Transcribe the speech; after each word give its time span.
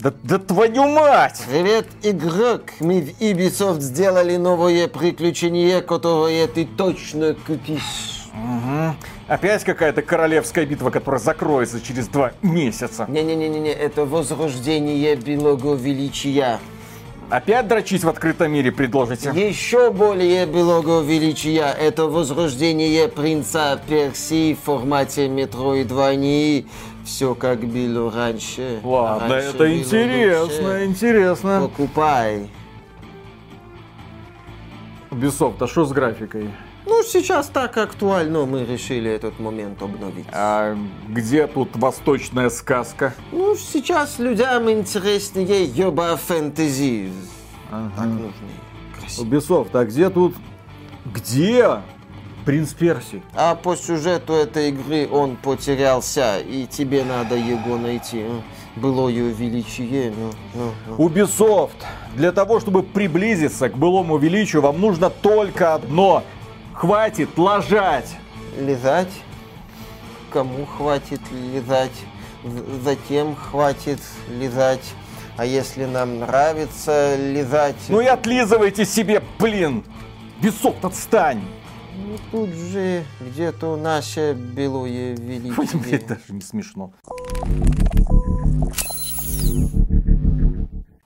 Да, 0.00 0.12
да 0.22 0.38
твою 0.38 0.88
мать! 0.88 1.42
Привет, 1.48 1.86
игрок! 2.02 2.62
Мы 2.80 3.00
в 3.00 3.20
Ubisoft 3.22 3.80
сделали 3.80 4.36
новое 4.36 4.88
приключение, 4.88 5.80
которое 5.80 6.46
ты 6.46 6.66
точно 6.66 7.34
купишь. 7.46 8.28
Угу. 8.34 8.96
Опять 9.28 9.64
какая-то 9.64 10.02
королевская 10.02 10.66
битва, 10.66 10.90
которая 10.90 11.20
закроется 11.20 11.80
через 11.80 12.08
два 12.08 12.32
месяца. 12.42 13.06
Не-не-не-не, 13.08 13.72
это 13.72 14.04
возрождение 14.04 15.16
белого 15.16 15.74
величия. 15.74 16.58
Опять 17.30 17.66
дрочить 17.68 18.04
в 18.04 18.08
открытом 18.08 18.52
мире 18.52 18.70
предложите? 18.70 19.30
Еще 19.34 19.90
более 19.90 20.44
белого 20.44 21.02
величия. 21.02 21.74
Это 21.80 22.04
возрождение 22.04 23.08
принца 23.08 23.80
Персии 23.88 24.54
в 24.54 24.60
формате 24.60 25.28
Metroidvania. 25.28 26.66
Все 27.04 27.34
как 27.34 27.60
было 27.60 28.10
раньше. 28.10 28.80
Ладно, 28.82 29.28
раньше 29.28 29.48
это 29.50 29.78
интересно, 29.78 30.68
лучше. 30.68 30.84
интересно. 30.86 31.60
Покупай. 31.60 32.50
Ubisoft, 35.10 35.56
а 35.60 35.66
что 35.66 35.84
с 35.84 35.92
графикой? 35.92 36.50
Ну, 36.86 37.02
сейчас 37.02 37.48
так 37.48 37.76
актуально, 37.78 38.44
мы 38.44 38.64
решили 38.64 39.10
этот 39.10 39.38
момент 39.38 39.80
обновить. 39.82 40.26
А 40.32 40.76
где 41.08 41.46
тут 41.46 41.76
восточная 41.76 42.50
сказка? 42.50 43.14
Ну, 43.32 43.56
сейчас 43.56 44.18
людям 44.18 44.70
интереснее 44.70 45.64
ёба 45.64 46.16
фэнтези. 46.16 47.10
Так 47.70 48.06
нужны. 48.06 48.32
Красиво. 48.98 49.24
Ubisoft, 49.24 49.70
а 49.72 49.84
где 49.84 50.10
тут... 50.10 50.34
Где? 51.06 51.80
Принц 52.44 52.74
Перси. 52.74 53.22
А 53.34 53.54
по 53.54 53.74
сюжету 53.74 54.34
этой 54.34 54.68
игры 54.68 55.08
он 55.10 55.36
потерялся, 55.36 56.38
и 56.38 56.66
тебе 56.66 57.02
надо 57.04 57.36
его 57.36 57.78
найти. 57.78 58.22
а? 58.22 58.42
Былое 58.76 59.32
величие. 59.32 60.12
ну, 60.16 60.30
ну, 60.54 60.72
ну. 60.86 61.08
Ubisoft, 61.08 61.70
для 62.16 62.32
того, 62.32 62.60
чтобы 62.60 62.82
приблизиться 62.82 63.68
к 63.68 63.78
былому 63.78 64.18
величию, 64.18 64.62
вам 64.62 64.80
нужно 64.80 65.08
только 65.10 65.74
одно. 65.74 66.22
Хватит 66.74 67.38
лажать. 67.38 68.10
Лизать? 68.58 69.12
Кому 70.32 70.66
хватит 70.66 71.20
лизать? 71.30 71.92
Затем 72.84 73.36
хватит 73.36 74.00
лизать. 74.28 74.84
А 75.36 75.46
если 75.46 75.84
нам 75.84 76.18
нравится 76.18 77.16
лизать... 77.16 77.76
Ну 77.88 78.00
и 78.00 78.06
отлизывайте 78.06 78.84
себе, 78.84 79.22
блин. 79.38 79.82
Ubisoft, 80.40 80.84
отстань. 80.84 81.40
Ну, 81.96 82.18
тут 82.32 82.50
же 82.50 83.04
где-то 83.20 83.76
наше 83.76 84.34
белое 84.34 85.14
величие. 85.16 85.96
Это 85.96 86.08
даже 86.08 86.32
не 86.32 86.40
смешно. 86.40 86.92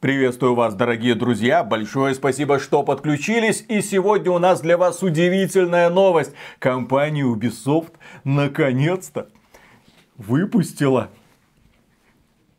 Приветствую 0.01 0.55
вас, 0.55 0.75
дорогие 0.75 1.15
друзья. 1.15 1.65
Большое 1.65 2.15
спасибо, 2.15 2.59
что 2.59 2.85
подключились. 2.85 3.65
И 3.69 3.83
сегодня 3.83 4.31
у 4.31 4.39
нас 4.39 4.61
для 4.61 4.79
вас 4.79 5.03
удивительная 5.03 5.91
новость. 5.91 6.33
Компания 6.59 7.25
Ubisoft 7.25 7.93
наконец-то 8.25 9.29
выпустила 10.17 11.11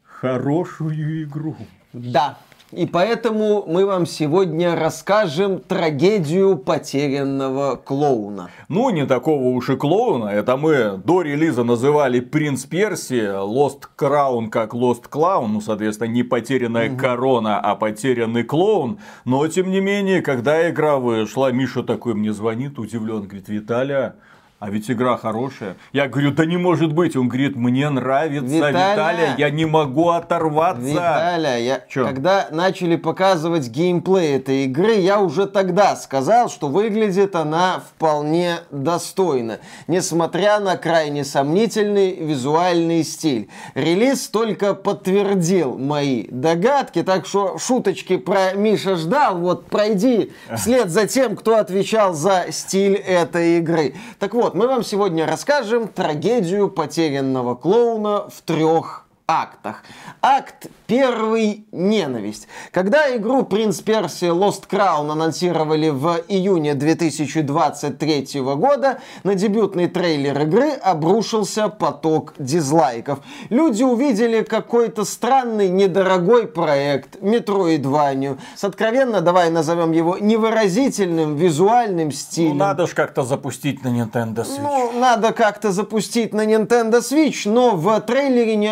хорошую 0.04 1.24
игру. 1.24 1.56
Да. 1.94 2.38
И 2.72 2.86
поэтому 2.86 3.64
мы 3.68 3.84
вам 3.88 4.06
сегодня 4.06 4.76
расскажем 4.76 5.60
трагедию 5.60 6.56
потерянного 6.56 7.76
клоуна. 7.76 8.52
Ну, 8.68 8.92
не 8.92 9.08
такого 9.08 9.56
уж 9.56 9.72
и 9.72 9.76
клоуна. 9.76 10.26
Это 10.26 10.56
мы 10.56 11.02
до 11.04 11.24
релиза 11.24 11.64
называли 11.64 12.20
Принц 12.20 12.66
Перси, 12.66 13.26
Lost 13.44 13.90
Crown 13.98 14.50
как 14.50 14.76
Lost 14.76 15.10
Clown. 15.10 15.48
Ну, 15.48 15.62
соответственно, 15.62 16.10
не 16.10 16.22
потерянная 16.22 16.96
корона, 16.96 17.60
а 17.60 17.76
потерянный 17.76 18.44
клоун. 18.44 19.00
Но, 19.26 19.48
тем 19.48 19.72
не 19.72 19.80
менее, 19.80 20.22
когда 20.22 20.70
игра 20.70 20.98
вышла, 20.98 21.52
Миша 21.52 21.82
такой 21.82 22.14
мне 22.14 22.32
звонит, 22.34 22.78
удивлен, 22.78 23.24
говорит, 23.24 23.50
Виталя, 23.50 24.14
а 24.60 24.70
ведь 24.70 24.92
игра 24.92 25.16
хорошая. 25.16 25.78
Я 25.94 26.10
говорю, 26.10 26.32
да 26.32 26.46
не 26.46 26.58
может 26.58 26.94
быть. 26.94 27.16
Он 27.16 27.30
говорит, 27.30 27.56
мне 27.56 27.90
нравится, 27.90 28.46
Виталя. 28.46 28.92
Виталя, 28.92 29.36
я 29.38 29.50
не 29.50 29.66
могу 29.66 30.10
оторваться. 30.10 30.82
Виталя, 30.82 31.58
я, 31.58 31.82
Чё? 31.88 32.06
когда 32.06 32.50
начали 32.52 32.98
показывать 32.98 33.70
геймплей 33.70 34.36
этой 34.36 34.66
игры, 34.66 34.96
я 34.96 35.22
уже 35.22 35.48
тогда 35.48 35.96
сказал, 35.96 36.50
что 36.50 36.68
выглядит 36.68 37.38
она 37.38 37.80
вполне 37.80 38.58
достойно, 38.70 39.60
несмотря 39.88 40.60
на 40.60 40.76
крайне 40.76 41.24
сомнительный 41.24 42.16
визуальный 42.16 43.06
стиль. 43.06 43.50
Релиз 43.76 44.28
только 44.28 44.74
подтвердил 44.74 45.78
мои 45.78 46.28
догадки, 46.30 47.02
так 47.04 47.26
что 47.26 47.58
шуточки 47.58 48.18
про 48.18 48.52
Миша 48.54 48.98
ждал, 48.98 49.38
вот 49.38 49.68
пройди 49.68 50.34
вслед 50.54 50.90
за 50.90 51.08
тем, 51.08 51.38
кто 51.38 51.56
отвечал 51.56 52.14
за 52.14 52.48
стиль 52.50 52.96
этой 52.96 53.60
игры. 53.60 53.96
Так 54.20 54.34
вот, 54.34 54.49
мы 54.54 54.68
вам 54.68 54.84
сегодня 54.84 55.26
расскажем 55.26 55.88
трагедию 55.88 56.70
потерянного 56.70 57.56
клоуна 57.56 58.30
в 58.30 58.42
трех 58.42 59.06
актах. 59.30 59.84
Акт 60.22 60.68
первый– 60.88 61.68
ненависть. 61.72 62.48
Когда 62.72 63.16
игру 63.16 63.44
«Принц 63.44 63.80
Персия 63.80 64.32
Lost 64.32 64.64
Crown» 64.68 65.12
анонсировали 65.12 65.90
в 65.90 66.22
июне 66.28 66.74
2023 66.74 68.42
года, 68.42 69.00
на 69.24 69.36
дебютный 69.36 69.88
трейлер 69.88 70.42
игры 70.42 70.72
обрушился 70.72 71.70
поток 71.70 72.34
дизлайков. 72.40 73.20
Люди 73.52 73.84
увидели 73.84 74.42
какой-то 74.42 75.06
странный, 75.06 75.70
недорогой 75.70 76.48
проект, 76.48 77.22
Метроидванию, 77.22 78.40
с 78.56 78.64
откровенно, 78.64 79.22
давай 79.22 79.52
назовем 79.52 79.92
его, 79.92 80.18
невыразительным 80.18 81.36
визуальным 81.36 82.12
стилем. 82.12 82.58
Ну, 82.58 82.66
надо 82.66 82.88
же 82.88 82.96
как-то 82.96 83.22
запустить 83.22 83.84
на 83.84 83.90
Nintendo 83.90 84.38
Switch. 84.38 84.60
Ну, 84.60 85.00
надо 85.00 85.34
как-то 85.34 85.72
запустить 85.72 86.34
на 86.34 86.46
Nintendo 86.48 87.00
Switch, 87.02 87.48
но 87.48 87.76
в 87.76 88.00
трейлере 88.02 88.56
не 88.56 88.70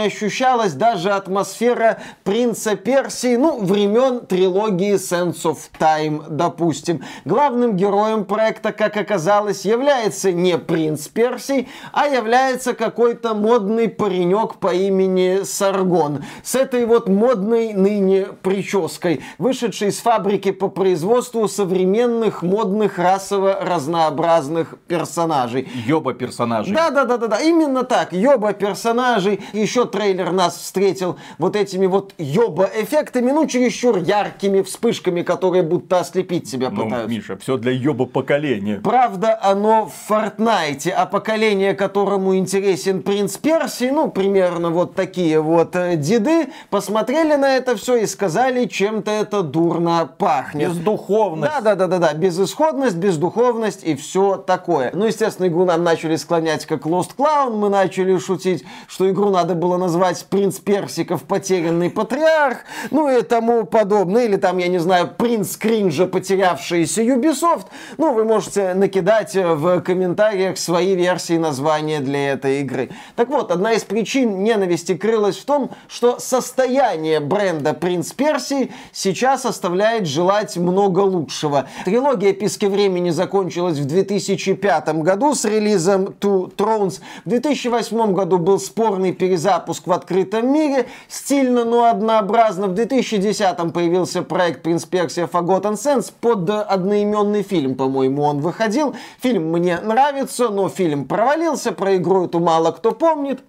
ощущалась 0.47 0.73
даже 0.73 1.11
атмосфера 1.11 1.97
Принца 2.23 2.75
Персии, 2.75 3.35
ну, 3.35 3.59
времен 3.59 4.25
трилогии 4.25 4.95
Sense 4.95 5.43
of 5.43 5.57
Time, 5.79 6.23
допустим. 6.29 7.03
Главным 7.25 7.75
героем 7.75 8.25
проекта, 8.25 8.71
как 8.71 8.97
оказалось, 8.97 9.65
является 9.65 10.31
не 10.31 10.57
Принц 10.57 11.07
Персий, 11.07 11.67
а 11.91 12.07
является 12.07 12.73
какой-то 12.73 13.33
модный 13.33 13.89
паренек 13.89 14.55
по 14.55 14.73
имени 14.73 15.43
Саргон. 15.43 16.23
С 16.43 16.55
этой 16.55 16.85
вот 16.85 17.09
модной 17.09 17.73
ныне 17.73 18.27
прической, 18.41 19.21
вышедшей 19.37 19.89
из 19.89 19.99
фабрики 19.99 20.51
по 20.51 20.69
производству 20.69 21.47
современных 21.47 22.41
модных 22.41 22.97
расово 22.97 23.59
разнообразных 23.61 24.75
персонажей. 24.87 25.67
Ёба 25.85 26.13
персонажей. 26.13 26.73
Да, 26.73 26.89
да, 26.89 27.05
да, 27.05 27.17
да, 27.17 27.27
да, 27.27 27.39
именно 27.41 27.83
так. 27.83 28.13
Ёба 28.13 28.53
персонажей. 28.53 29.41
Еще 29.53 29.85
трейлер 29.85 30.31
нас 30.37 30.55
встретил 30.57 31.17
вот 31.37 31.55
этими 31.55 31.85
вот 31.87 32.13
ёба 32.17 32.69
эффектами, 32.75 33.31
ну, 33.31 33.45
чересчур 33.47 33.97
яркими 33.97 34.61
вспышками, 34.61 35.21
которые 35.23 35.63
будто 35.63 35.99
ослепить 35.99 36.47
себя 36.47 36.69
Ну, 36.69 36.83
пытаются. 36.83 37.09
Миша, 37.09 37.37
все 37.37 37.57
для 37.57 37.71
ёба 37.71 38.05
поколения. 38.05 38.79
Правда, 38.83 39.37
оно 39.41 39.85
в 39.87 39.93
Фортнайте, 40.07 40.91
а 40.91 41.05
поколение, 41.05 41.73
которому 41.73 42.35
интересен 42.37 43.01
принц 43.01 43.37
Персии, 43.37 43.89
ну, 43.89 44.09
примерно 44.09 44.69
вот 44.69 44.95
такие 44.95 45.41
вот 45.41 45.75
э, 45.75 45.95
деды, 45.95 46.47
посмотрели 46.69 47.35
на 47.35 47.55
это 47.55 47.75
все 47.75 47.97
и 47.97 48.05
сказали, 48.05 48.65
чем-то 48.65 49.11
это 49.11 49.41
дурно 49.41 50.09
пахнет. 50.17 50.69
Бездуховность. 50.69 51.51
Да, 51.51 51.61
да, 51.61 51.75
да, 51.75 51.87
да, 51.87 51.97
да. 51.99 52.13
Безысходность, 52.13 52.95
бездуховность 52.97 53.83
и 53.83 53.95
все 53.95 54.37
такое. 54.37 54.91
Ну, 54.93 55.05
естественно, 55.05 55.47
игру 55.47 55.65
нам 55.65 55.83
начали 55.83 56.15
склонять 56.15 56.65
как 56.65 56.85
Lost 56.85 57.11
Clown. 57.17 57.55
Мы 57.57 57.69
начали 57.69 58.17
шутить, 58.17 58.63
что 58.87 59.09
игру 59.09 59.29
надо 59.29 59.55
было 59.55 59.77
назвать 59.77 60.25
Принц 60.27 60.59
Персиков 60.59 61.23
потерянный 61.23 61.89
патриарх. 61.89 62.57
Ну 62.91 63.09
и 63.09 63.21
тому 63.21 63.65
подобное. 63.65 64.25
Или 64.25 64.35
там, 64.35 64.57
я 64.57 64.67
не 64.67 64.79
знаю, 64.79 65.09
Принц 65.17 65.55
Кринжа 65.55 66.05
потерявшийся 66.05 67.01
Ubisoft. 67.01 67.67
Ну, 67.97 68.13
вы 68.13 68.25
можете 68.25 68.73
накидать 68.73 69.35
э, 69.35 69.53
в 69.53 69.81
комментариях 69.81 70.57
свои 70.57 70.95
версии 70.95 71.37
названия 71.37 72.01
для 72.01 72.33
этой 72.33 72.61
игры. 72.61 72.89
Так 73.15 73.29
вот, 73.29 73.51
одна 73.51 73.73
из 73.73 73.83
причин 73.83 74.43
ненависти 74.43 74.97
крылась 74.97 75.37
в 75.37 75.45
том, 75.45 75.71
что 75.87 76.19
состояние 76.19 77.19
бренда 77.21 77.73
Принц 77.73 78.11
Персии 78.11 78.73
сейчас 78.91 79.45
оставляет 79.45 80.07
желать 80.07 80.57
много 80.57 80.99
лучшего. 80.99 81.69
Трилогия 81.85 82.33
Писки 82.33 82.65
Времени 82.65 83.11
закончилась 83.11 83.77
в 83.77 83.85
2005 83.85 84.89
году 85.01 85.33
с 85.33 85.45
релизом 85.45 86.15
Two 86.19 86.53
Thrones. 86.53 86.99
В 87.23 87.29
2008 87.29 88.13
году 88.13 88.37
был 88.37 88.59
спорный 88.59 89.13
перезапуск 89.13 89.87
в 89.87 89.91
открытом 89.91 90.16
мире, 90.25 90.87
стильно, 91.07 91.65
но 91.65 91.85
однообразно. 91.85 92.67
В 92.67 92.73
2010 92.73 93.73
появился 93.73 94.21
проект 94.21 94.63
Принц 94.63 94.85
Персия 94.85 95.27
Forgotten 95.27 95.73
Sands 95.73 96.13
под 96.19 96.49
одноименный 96.49 97.43
фильм, 97.43 97.75
по-моему, 97.75 98.23
он 98.23 98.39
выходил. 98.39 98.95
Фильм 99.21 99.51
мне 99.51 99.79
нравится, 99.79 100.49
но 100.49 100.69
фильм 100.69 101.05
провалился, 101.05 101.71
про 101.71 101.95
игру 101.97 102.25
эту 102.25 102.39
мало 102.39 102.71
кто 102.71 102.91
помнит. 102.91 103.41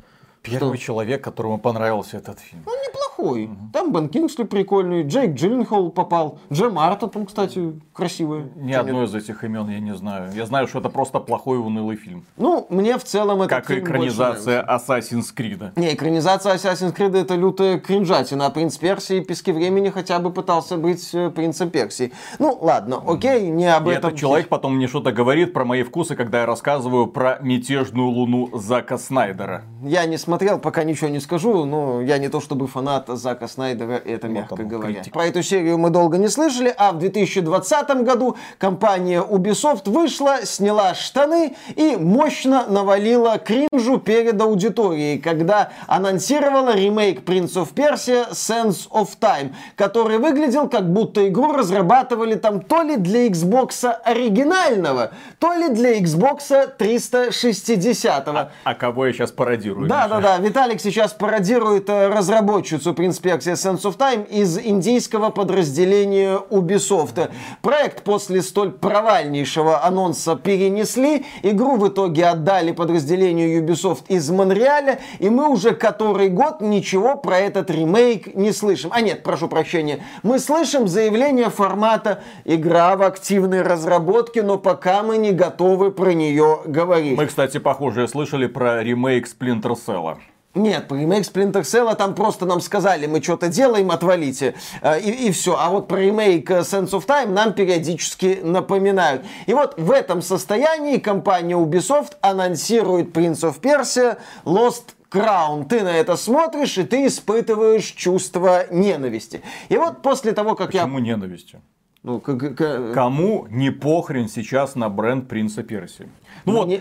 Первый 0.43 0.79
человек, 0.79 1.23
которому 1.23 1.59
понравился 1.59 2.17
этот 2.17 2.39
фильм. 2.41 2.63
Ну, 2.65 2.73
неплохой 3.19 3.43
неплохой. 3.43 3.51
Там 3.73 3.93
Бен 3.93 4.09
Кингсли 4.09 4.45
прикольный, 4.45 5.03
Джейк 5.03 5.35
Джилленхол 5.35 5.91
попал, 5.91 6.39
Джем 6.53 6.75
Марта 6.75 7.07
там, 7.09 7.27
кстати, 7.27 7.79
красивая. 7.93 8.49
Ни 8.57 8.73
одно 8.73 9.05
из 9.05 9.15
этих 9.15 9.45
имен 9.45 9.69
я 9.69 9.81
не 9.81 9.95
знаю. 9.95 10.31
Я 10.35 10.47
знаю, 10.47 10.69
что 10.69 10.79
это 10.79 10.89
просто 10.89 11.21
плохой 11.21 11.59
унылый 11.59 11.97
фильм. 11.97 12.25
Ну, 12.37 12.67
мне 12.71 12.97
в 12.99 13.05
целом 13.05 13.43
это 13.43 13.49
Как 13.57 13.71
экранизация 13.71 14.65
Assassin's 14.65 15.35
Creed. 15.37 15.73
Не, 15.77 15.95
экранизация 15.95 16.55
Assassin's 16.55 16.95
Creed 16.97 17.17
это 17.17 17.35
лютая 17.35 17.79
кринжатина, 17.79 18.47
а 18.47 18.51
принц 18.51 18.77
Персии 18.77 19.21
пески 19.21 19.53
времени 19.53 19.91
хотя 19.91 20.19
бы 20.19 20.31
пытался 20.31 20.77
быть 20.77 21.11
э, 21.13 21.31
принцем 21.31 21.71
Персии. 21.71 22.13
Ну, 22.39 22.57
ладно, 22.61 23.03
окей, 23.07 23.49
не 23.49 23.67
об 23.67 23.89
И 23.89 23.93
этом. 23.93 24.11
этот 24.11 24.19
человек 24.19 24.49
потом 24.49 24.77
мне 24.77 24.89
что-то 24.89 25.13
говорит 25.13 25.53
про 25.53 25.65
мои 25.65 25.83
вкусы, 25.83 26.17
когда 26.17 26.41
я 26.41 26.47
рассказываю 26.47 27.07
про 27.07 27.39
мятежную 27.43 28.09
луну 28.09 28.51
Зака 28.53 28.99
Снайдера. 28.99 29.65
Я 29.83 30.07
не 30.07 30.17
смотрел, 30.17 30.59
пока 30.59 30.85
ничего 30.85 31.09
не 31.09 31.21
скажу, 31.21 31.65
но 31.65 32.01
я 32.01 32.19
не 32.19 32.29
то 32.29 32.41
чтобы 32.41 32.67
фанат 32.67 33.08
Зака 33.17 33.49
Снайдера, 33.49 34.01
это 34.05 34.29
мягко 34.29 34.57
там 34.57 34.69
говоря. 34.69 34.95
критик. 34.95 35.13
Про 35.13 35.27
эту 35.27 35.43
серию 35.43 35.79
мы 35.79 35.91
долго 35.91 36.19
не 36.19 36.29
слышали, 36.29 36.75
а 36.77 36.93
в 36.93 36.99
2020 36.99 37.89
году 38.05 38.37
компания 38.59 39.23
Ubisoft 39.23 39.91
вышла, 39.91 40.45
сняла 40.45 40.95
штаны 40.95 41.57
и 41.77 41.97
мощно 41.97 42.67
навалила 42.69 43.39
кринжу 43.39 43.99
перед 43.99 44.41
аудиторией, 44.41 45.19
когда 45.19 45.71
анонсировала 45.87 46.75
ремейк 46.75 47.21
Prince 47.21 47.55
of 47.55 47.75
Persia 47.75 48.31
Sense 48.33 48.89
of 48.91 49.09
Time, 49.21 49.55
который 49.77 50.19
выглядел 50.19 50.69
как 50.69 50.93
будто 50.93 51.27
игру 51.29 51.53
разрабатывали 51.53 52.35
там 52.35 52.61
то 52.61 52.83
ли 52.83 52.97
для 52.97 53.27
Xbox 53.29 53.85
оригинального, 54.05 55.13
то 55.39 55.53
ли 55.55 55.69
для 55.69 55.99
Xbox 55.99 56.77
360. 56.77 58.29
А, 58.29 58.51
а 58.65 58.75
кого 58.75 59.07
я 59.07 59.13
сейчас 59.13 59.33
пародирую? 59.33 59.89
Да, 59.89 60.05
Миша? 60.05 60.09
да, 60.09 60.21
да. 60.21 60.39
Виталик 60.39 60.81
сейчас 60.81 61.13
пародирует 61.13 61.89
э, 61.89 62.09
разработчицу 62.09 62.95
Prince 62.99 63.23
Persia 63.23 63.53
Sense 63.53 63.83
of 63.83 63.97
Time 63.97 64.29
из 64.29 64.59
индийского 64.59 65.31
подразделения 65.31 66.41
Ubisoft. 66.51 67.31
Проект 67.63 68.03
после 68.03 68.43
столь 68.43 68.73
провальнейшего 68.73 69.85
анонса 69.85 70.35
перенесли. 70.35 71.25
Игру 71.45 71.77
в 71.77 71.87
итоге 71.87 72.27
отдали 72.27 72.73
подразделению 72.73 73.63
Ubisoft 73.63 74.07
из 74.09 74.29
Монреаля. 74.31 74.99
И 75.21 75.31
мы 75.31 75.49
уже 75.49 75.77
который 75.77 76.29
год 76.29 76.61
ничего 76.61 77.15
про 77.15 77.39
этот 77.39 77.71
ремейк 77.71 78.35
не 78.35 78.51
слышим. 78.51 78.91
А 78.93 79.01
нет, 79.01 79.23
прошу 79.23 79.47
прощения. 79.47 80.01
Мы 80.25 80.41
слышим 80.41 80.89
заявление 80.89 81.51
формата 81.51 82.25
«Игра 82.45 82.97
в 82.97 83.03
активной 83.05 83.63
разработке», 83.63 84.43
но 84.43 84.59
пока 84.59 85.05
мы 85.05 85.19
не 85.19 85.31
готовы 85.31 85.93
про 85.93 86.15
нее 86.15 86.63
говорить. 86.67 87.17
Мы, 87.17 87.27
кстати, 87.27 87.59
похоже, 87.59 88.09
слышали 88.09 88.49
про 88.49 88.83
ремейк 88.83 89.29
Splinter 89.29 89.77
Cell. 89.87 90.17
Нет, 90.55 90.89
по 90.89 90.95
ремейк 90.95 91.25
Splinter 91.25 91.63
Cell 91.63 91.95
там 91.95 92.15
просто 92.15 92.47
нам 92.47 92.61
сказали, 92.61 93.07
мы 93.07 93.23
что-то 93.23 93.49
делаем, 93.49 93.91
отвалите. 93.91 94.55
Э, 94.83 94.99
И, 95.01 95.29
и 95.29 95.31
все. 95.31 95.57
А 95.59 95.69
вот 95.71 95.87
про 95.89 95.99
ремейк 96.01 96.51
э, 96.51 96.61
Sense 96.61 96.91
of 96.91 97.07
Time 97.07 97.29
нам 97.33 97.53
периодически 97.53 98.41
напоминают. 98.43 99.25
И 99.47 99.55
вот 99.55 99.79
в 99.79 99.91
этом 99.93 100.23
состоянии 100.23 100.97
компания 100.99 101.55
Ubisoft 101.55 102.13
анонсирует 102.23 103.17
Prince 103.17 103.43
of 103.49 103.61
Persia 103.61 104.19
Lost 104.45 104.95
Краун. 105.11 105.67
Ты 105.67 105.83
на 105.83 105.93
это 105.97 106.17
смотришь, 106.17 106.77
и 106.79 106.83
ты 106.85 107.07
испытываешь 107.07 107.85
чувство 107.93 108.65
ненависти. 108.71 109.43
И 109.69 109.77
вот 109.77 110.03
после 110.03 110.33
того, 110.33 110.55
как 110.55 110.69
Почему 110.73 110.99
я... 110.99 111.05
ненавистью? 111.05 111.61
Ну, 112.03 112.21
к- 112.21 112.37
к- 112.37 112.55
к- 112.55 112.93
Кому 112.95 113.47
не 113.51 113.71
похрен 113.71 114.29
сейчас 114.29 114.77
на 114.77 114.89
бренд 114.89 115.29
Принца 115.29 115.63
Персии? 115.63 116.09
Ну 116.49 116.59
вот, 116.59 116.67
мне- 116.67 116.81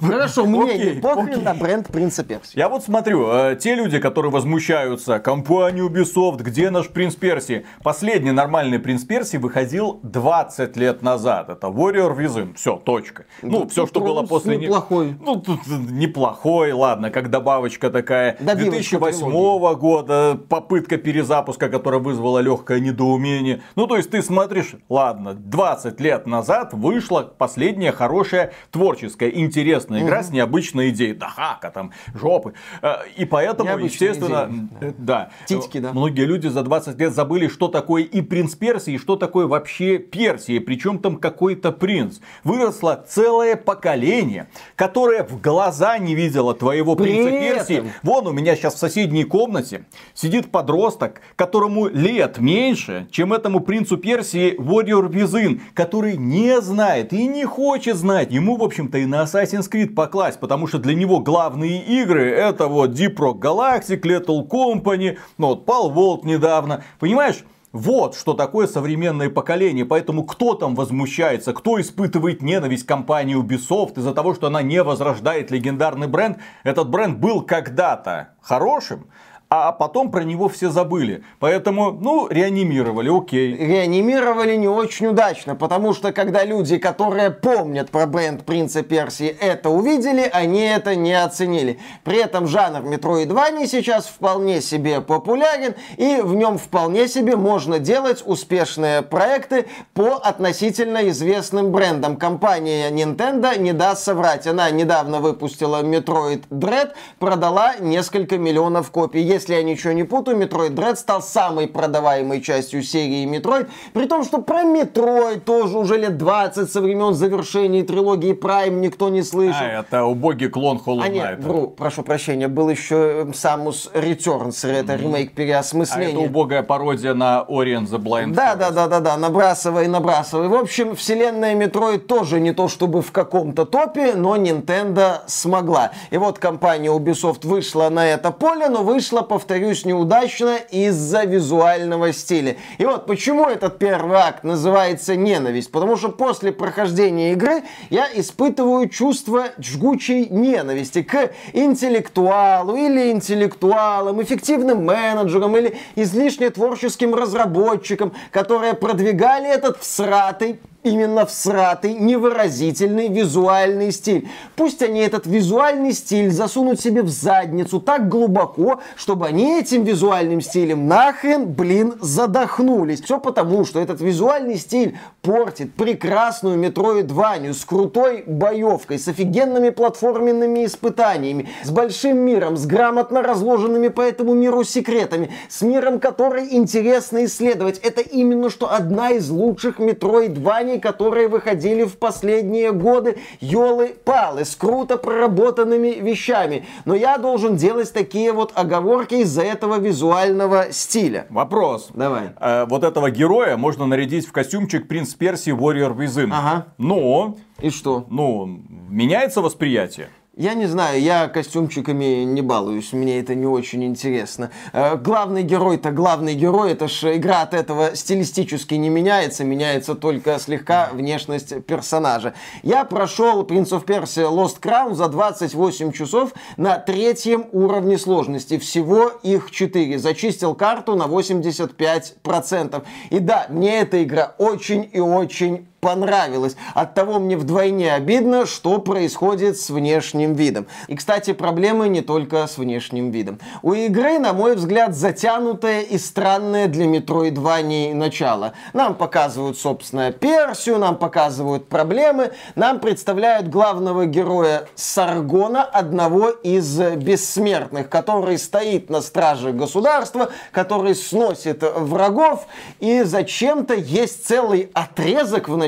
Хорошо, 0.00 0.44
мне 0.46 0.62
Окей, 0.62 0.94
не 0.96 1.00
похрен 1.00 1.28
окей. 1.28 1.42
на 1.42 1.54
бренд 1.54 1.86
Принца 1.88 2.24
Персии. 2.24 2.58
Я 2.58 2.68
вот 2.68 2.84
смотрю, 2.84 3.28
э, 3.30 3.56
те 3.60 3.74
люди, 3.74 3.98
которые 3.98 4.30
возмущаются, 4.32 5.18
компания 5.18 5.82
Ubisoft, 5.82 6.42
где 6.42 6.70
наш 6.70 6.88
Принц 6.88 7.14
Персии? 7.14 7.66
Последний 7.82 8.30
нормальный 8.32 8.78
Принц 8.78 9.04
Персии 9.04 9.36
выходил 9.36 10.00
20 10.02 10.76
лет 10.76 11.02
назад. 11.02 11.48
Это 11.50 11.66
Warrior 11.68 12.16
Within. 12.16 12.54
Все, 12.54 12.76
точка. 12.76 13.24
Ну, 13.42 13.60
Ну, 13.60 13.68
все, 13.68 13.86
что 13.86 14.00
было 14.00 14.22
после... 14.22 14.56
не- 14.56 14.66
неплохой. 14.66 15.16
Ну, 15.20 15.36
тут 15.36 15.60
неплохой, 15.66 16.72
ладно, 16.72 17.10
как 17.10 17.30
добавочка 17.30 17.90
такая. 17.90 18.36
Добивочка 18.40 18.98
2008 18.98 19.74
года, 19.76 20.38
попытка 20.48 20.96
перезапуска, 20.96 21.68
которая 21.68 22.00
вызвала 22.00 22.38
легкое 22.38 22.80
недоумение. 22.80 23.62
Ну, 23.76 23.86
то 23.86 23.96
есть 23.96 24.10
ты 24.10 24.22
смотришь, 24.22 24.74
ладно, 24.88 25.34
20 25.34 26.00
лет 26.00 26.26
назад 26.26 26.72
вышла 26.72 27.22
последняя 27.22 27.92
хорошая 27.92 28.52
творческая, 28.98 29.30
интересная 29.30 30.02
игра 30.02 30.22
с 30.22 30.30
необычной 30.30 30.90
идеей. 30.90 31.14
Да 31.14 31.28
хака 31.28 31.70
там, 31.70 31.92
жопы. 32.14 32.54
Э, 32.82 32.96
И 33.16 33.24
поэтому, 33.24 33.68
Необычная 33.70 34.08
естественно, 34.10 34.48
идея. 34.50 34.90
э, 34.90 34.92
да. 34.98 35.30
Титьки, 35.46 35.78
да. 35.78 35.92
Многие 35.92 36.24
люди 36.24 36.48
за 36.48 36.62
20 36.62 36.98
лет 36.98 37.14
забыли, 37.14 37.48
что 37.48 37.68
такое 37.68 38.02
и 38.02 38.20
принц 38.20 38.54
Персии, 38.54 38.94
и 38.94 38.98
что 38.98 39.16
такое 39.16 39.46
вообще 39.46 39.98
Персия. 39.98 40.60
Причем 40.60 40.98
там 40.98 41.16
какой-то 41.16 41.72
принц. 41.72 42.18
Выросло 42.44 43.04
целое 43.08 43.56
поколение, 43.56 44.48
которое 44.76 45.22
в 45.24 45.40
глаза 45.40 45.98
не 45.98 46.14
видело 46.14 46.54
твоего 46.54 46.96
При 46.96 47.04
принца 47.04 47.28
этом- 47.30 47.40
Персии. 47.40 47.92
Вон 48.02 48.26
у 48.26 48.32
меня 48.32 48.56
сейчас 48.56 48.74
в 48.74 48.78
соседней 48.78 49.24
комнате 49.24 49.84
сидит 50.14 50.50
подросток, 50.50 51.20
которому 51.36 51.88
лет 51.88 52.38
меньше, 52.38 53.06
чем 53.10 53.32
этому 53.32 53.60
принцу 53.60 53.96
Персии 53.96 54.58
Warrior 54.58 55.08
Within, 55.10 55.60
который 55.74 56.16
не 56.16 56.60
знает 56.60 57.12
и 57.12 57.26
не 57.26 57.44
хочет 57.44 57.96
знать. 57.96 58.30
Ему, 58.32 58.56
в 58.56 58.62
общем-то, 58.88 58.98
и 58.98 59.06
на 59.06 59.22
Assassin's 59.22 59.70
Creed 59.70 59.94
покласть, 59.94 60.40
потому 60.40 60.66
что 60.66 60.78
для 60.78 60.94
него 60.94 61.20
главные 61.20 61.82
игры 61.84 62.30
это 62.30 62.68
вот 62.68 62.90
Deep 62.90 63.16
Rock 63.16 63.38
Galactic, 63.40 64.00
Lethal 64.02 64.48
Company, 64.48 65.18
ну 65.36 65.48
вот 65.48 65.66
Pal 65.66 65.92
World 65.92 66.26
недавно. 66.26 66.82
Понимаешь? 66.98 67.44
Вот 67.70 68.14
что 68.14 68.32
такое 68.32 68.66
современное 68.66 69.28
поколение. 69.28 69.84
Поэтому 69.84 70.24
кто 70.24 70.54
там 70.54 70.74
возмущается, 70.74 71.52
кто 71.52 71.78
испытывает 71.78 72.40
ненависть 72.40 72.86
компании 72.86 73.36
Ubisoft 73.36 73.98
из-за 73.98 74.14
того, 74.14 74.34
что 74.34 74.46
она 74.46 74.62
не 74.62 74.82
возрождает 74.82 75.50
легендарный 75.50 76.08
бренд. 76.08 76.38
Этот 76.64 76.88
бренд 76.88 77.18
был 77.18 77.42
когда-то 77.42 78.30
хорошим, 78.40 79.08
а 79.50 79.72
потом 79.72 80.10
про 80.10 80.24
него 80.24 80.48
все 80.48 80.70
забыли. 80.70 81.22
Поэтому, 81.38 81.92
ну, 81.92 82.28
реанимировали, 82.28 83.10
окей. 83.16 83.56
реанимировали 83.56 84.56
не 84.56 84.68
очень 84.68 85.06
удачно, 85.06 85.54
потому 85.56 85.94
что 85.94 86.12
когда 86.12 86.44
люди, 86.44 86.76
которые 86.76 87.30
помнят 87.30 87.90
про 87.90 88.06
бренд 88.06 88.44
Принца 88.44 88.82
Персии, 88.82 89.28
это 89.28 89.70
увидели, 89.70 90.28
они 90.32 90.60
это 90.60 90.94
не 90.96 91.14
оценили. 91.14 91.78
При 92.04 92.18
этом 92.18 92.46
жанр 92.46 92.80
Metroidvania 92.80 93.66
сейчас 93.66 94.06
вполне 94.06 94.60
себе 94.60 95.00
популярен, 95.00 95.74
и 95.96 96.20
в 96.22 96.34
нем 96.34 96.58
вполне 96.58 97.08
себе 97.08 97.36
можно 97.36 97.78
делать 97.78 98.22
успешные 98.26 99.02
проекты 99.02 99.66
по 99.94 100.16
относительно 100.16 101.08
известным 101.08 101.72
брендам. 101.72 102.16
Компания 102.16 102.90
Nintendo 102.90 103.58
не 103.58 103.72
даст 103.72 104.02
соврать. 104.04 104.46
Она 104.46 104.70
недавно 104.70 105.20
выпустила 105.20 105.82
Metroid 105.82 106.44
Dread, 106.50 106.90
продала 107.18 107.76
несколько 107.78 108.36
миллионов 108.36 108.90
копий. 108.90 109.22
Если 109.38 109.54
я 109.54 109.62
ничего 109.62 109.92
не 109.92 110.02
путаю, 110.02 110.36
Metroid 110.36 110.70
Dread 110.74 110.96
стал 110.96 111.22
самой 111.22 111.68
продаваемой 111.68 112.40
частью 112.40 112.82
серии 112.82 113.24
Metroid, 113.24 113.68
при 113.92 114.06
том, 114.06 114.24
что 114.24 114.38
про 114.42 114.62
Metroid 114.64 115.38
тоже 115.42 115.78
уже 115.78 115.96
лет 115.96 116.18
20 116.18 116.68
со 116.72 116.80
времен 116.80 117.14
завершения 117.14 117.84
трилогии 117.84 118.32
Prime 118.32 118.80
никто 118.80 119.08
не 119.10 119.22
слышал. 119.22 119.60
А, 119.62 119.80
это 119.80 120.04
убогий 120.06 120.48
клон 120.48 120.82
Hollow 120.84 121.02
А 121.04 121.08
Knight. 121.08 121.12
нет, 121.12 121.38
вру, 121.44 121.68
прошу 121.68 122.02
прощения, 122.02 122.48
был 122.48 122.68
еще 122.68 122.96
э, 122.96 123.24
Samus 123.26 123.92
Returns, 123.94 124.68
это 124.68 124.96
ремейк 124.96 125.30
А 125.32 125.36
переосмысления. 125.36 126.08
это 126.10 126.18
убогая 126.18 126.64
пародия 126.64 127.14
на 127.14 127.44
Orient 127.48 127.86
the 127.86 127.98
Blind 128.02 128.32
Да, 128.34 128.56
да, 128.56 128.70
да, 128.72 128.88
да, 128.88 128.98
да, 128.98 129.16
набрасывай, 129.16 129.86
набрасывай. 129.86 130.48
В 130.48 130.54
общем, 130.54 130.96
вселенная 130.96 131.54
Metroid 131.54 131.98
тоже 131.98 132.40
не 132.40 132.52
то 132.52 132.66
чтобы 132.66 133.02
в 133.02 133.12
каком-то 133.12 133.66
топе, 133.66 134.14
но 134.16 134.36
Nintendo 134.36 135.18
смогла. 135.26 135.92
И 136.10 136.16
вот 136.16 136.40
компания 136.40 136.88
Ubisoft 136.90 137.46
вышла 137.46 137.88
на 137.88 138.04
это 138.04 138.32
поле, 138.32 138.68
но 138.68 138.82
вышла, 138.82 139.22
повторюсь, 139.28 139.84
неудачно 139.84 140.56
из-за 140.70 141.24
визуального 141.24 142.12
стиля. 142.12 142.56
И 142.78 142.84
вот 142.84 143.06
почему 143.06 143.44
этот 143.44 143.78
первый 143.78 144.18
акт 144.18 144.42
называется 144.42 145.14
ненависть. 145.14 145.70
Потому 145.70 145.96
что 145.96 146.08
после 146.08 146.50
прохождения 146.52 147.32
игры 147.32 147.62
я 147.90 148.08
испытываю 148.14 148.88
чувство 148.88 149.44
жгучей 149.58 150.28
ненависти 150.28 151.02
к 151.02 151.30
интеллектуалу 151.52 152.74
или 152.74 153.10
интеллектуалам, 153.10 154.22
эффективным 154.22 154.84
менеджерам 154.84 155.56
или 155.56 155.76
излишне 155.94 156.50
творческим 156.50 157.14
разработчикам, 157.14 158.12
которые 158.30 158.74
продвигали 158.74 159.48
этот 159.48 159.78
всратый 159.78 160.60
именно 160.88 161.26
в 161.26 161.30
сратый, 161.30 161.94
невыразительный 161.94 163.08
визуальный 163.08 163.92
стиль. 163.92 164.28
Пусть 164.56 164.82
они 164.82 165.00
этот 165.00 165.26
визуальный 165.26 165.92
стиль 165.92 166.30
засунут 166.30 166.80
себе 166.80 167.02
в 167.02 167.08
задницу 167.08 167.80
так 167.80 168.08
глубоко, 168.08 168.80
чтобы 168.96 169.26
они 169.26 169.58
этим 169.58 169.84
визуальным 169.84 170.40
стилем 170.40 170.88
нахрен, 170.88 171.46
блин, 171.46 171.94
задохнулись. 172.00 173.00
Все 173.02 173.18
потому, 173.18 173.64
что 173.64 173.80
этот 173.80 174.00
визуальный 174.00 174.56
стиль 174.56 174.98
портит 175.22 175.74
прекрасную 175.74 176.56
метроидванию 176.58 177.54
с 177.54 177.64
крутой 177.64 178.24
боевкой, 178.26 178.98
с 178.98 179.08
офигенными 179.08 179.70
платформенными 179.70 180.64
испытаниями, 180.64 181.48
с 181.64 181.70
большим 181.70 182.18
миром, 182.18 182.56
с 182.56 182.66
грамотно 182.66 183.22
разложенными 183.22 183.88
по 183.88 184.00
этому 184.00 184.34
миру 184.34 184.64
секретами, 184.64 185.30
с 185.48 185.62
миром, 185.62 186.00
который 186.00 186.54
интересно 186.54 187.24
исследовать. 187.24 187.78
Это 187.78 188.00
именно 188.00 188.50
что 188.50 188.72
одна 188.72 189.10
из 189.10 189.28
лучших 189.30 189.78
метроидваний, 189.78 190.77
которые 190.80 191.28
выходили 191.28 191.84
в 191.84 191.98
последние 191.98 192.72
годы. 192.72 193.18
Ёлы-палы, 193.40 194.44
с 194.44 194.56
круто 194.56 194.96
проработанными 194.96 195.88
вещами. 196.00 196.66
Но 196.84 196.94
я 196.94 197.18
должен 197.18 197.56
делать 197.56 197.92
такие 197.92 198.32
вот 198.32 198.52
оговорки 198.54 199.14
из-за 199.16 199.42
этого 199.42 199.78
визуального 199.78 200.72
стиля. 200.72 201.26
Вопрос. 201.30 201.88
Давай. 201.94 202.30
Э, 202.40 202.66
вот 202.66 202.84
этого 202.84 203.10
героя 203.10 203.56
можно 203.56 203.86
нарядить 203.86 204.26
в 204.26 204.32
костюмчик 204.32 204.88
Принц 204.88 205.14
Персии 205.14 205.52
Warrior 205.52 205.96
Within. 205.96 206.30
Ага. 206.32 206.66
Но, 206.78 207.36
И 207.60 207.70
что? 207.70 208.06
ну, 208.08 208.46
меняется 208.88 209.40
восприятие. 209.40 210.08
Я 210.38 210.54
не 210.54 210.66
знаю, 210.66 211.02
я 211.02 211.26
костюмчиками 211.26 212.22
не 212.22 212.42
балуюсь, 212.42 212.92
мне 212.92 213.18
это 213.18 213.34
не 213.34 213.46
очень 213.46 213.82
интересно. 213.82 214.52
Э, 214.72 214.96
главный 214.96 215.42
герой-то 215.42 215.90
главный 215.90 216.34
герой, 216.34 216.70
это 216.70 216.86
ж 216.86 217.16
игра 217.16 217.42
от 217.42 217.54
этого 217.54 217.96
стилистически 217.96 218.74
не 218.74 218.88
меняется, 218.88 219.42
меняется 219.42 219.96
только 219.96 220.38
слегка 220.38 220.90
внешность 220.92 221.64
персонажа. 221.64 222.34
Я 222.62 222.84
прошел 222.84 223.42
Prince 223.42 223.70
of 223.70 223.84
Persia 223.84 224.30
Lost 224.30 224.60
Crown 224.60 224.94
за 224.94 225.08
28 225.08 225.90
часов 225.90 226.32
на 226.56 226.78
третьем 226.78 227.46
уровне 227.50 227.98
сложности. 227.98 228.58
Всего 228.58 229.08
их 229.24 229.50
4. 229.50 229.98
Зачистил 229.98 230.54
карту 230.54 230.94
на 230.94 231.06
85%. 231.06 232.84
И 233.10 233.18
да, 233.18 233.46
мне 233.48 233.80
эта 233.80 234.04
игра 234.04 234.36
очень 234.38 234.88
и 234.92 235.00
очень 235.00 235.66
понравилось. 235.80 236.56
Оттого 236.74 237.18
мне 237.18 237.36
вдвойне 237.36 237.94
обидно, 237.94 238.46
что 238.46 238.78
происходит 238.78 239.58
с 239.58 239.70
внешним 239.70 240.34
видом. 240.34 240.66
И, 240.88 240.96
кстати, 240.96 241.32
проблемы 241.32 241.88
не 241.88 242.00
только 242.00 242.46
с 242.46 242.58
внешним 242.58 243.10
видом. 243.10 243.38
У 243.62 243.72
игры, 243.72 244.18
на 244.18 244.32
мой 244.32 244.56
взгляд, 244.56 244.94
затянутое 244.94 245.82
и 245.82 245.98
странное 245.98 246.66
для 246.66 246.86
Metroidvania 246.86 247.94
начало. 247.94 248.54
Нам 248.72 248.94
показывают, 248.94 249.58
собственно, 249.58 250.10
Персию, 250.12 250.78
нам 250.78 250.96
показывают 250.96 251.68
проблемы, 251.68 252.32
нам 252.54 252.80
представляют 252.80 253.48
главного 253.48 254.06
героя 254.06 254.66
Саргона, 254.74 255.62
одного 255.62 256.30
из 256.30 256.78
бессмертных, 256.78 257.88
который 257.88 258.38
стоит 258.38 258.90
на 258.90 259.00
страже 259.00 259.52
государства, 259.52 260.30
который 260.50 260.94
сносит 260.94 261.62
врагов, 261.62 262.46
и 262.80 263.02
зачем-то 263.02 263.74
есть 263.74 264.26
целый 264.26 264.70
отрезок 264.74 265.48
в 265.48 265.56
начале, 265.56 265.67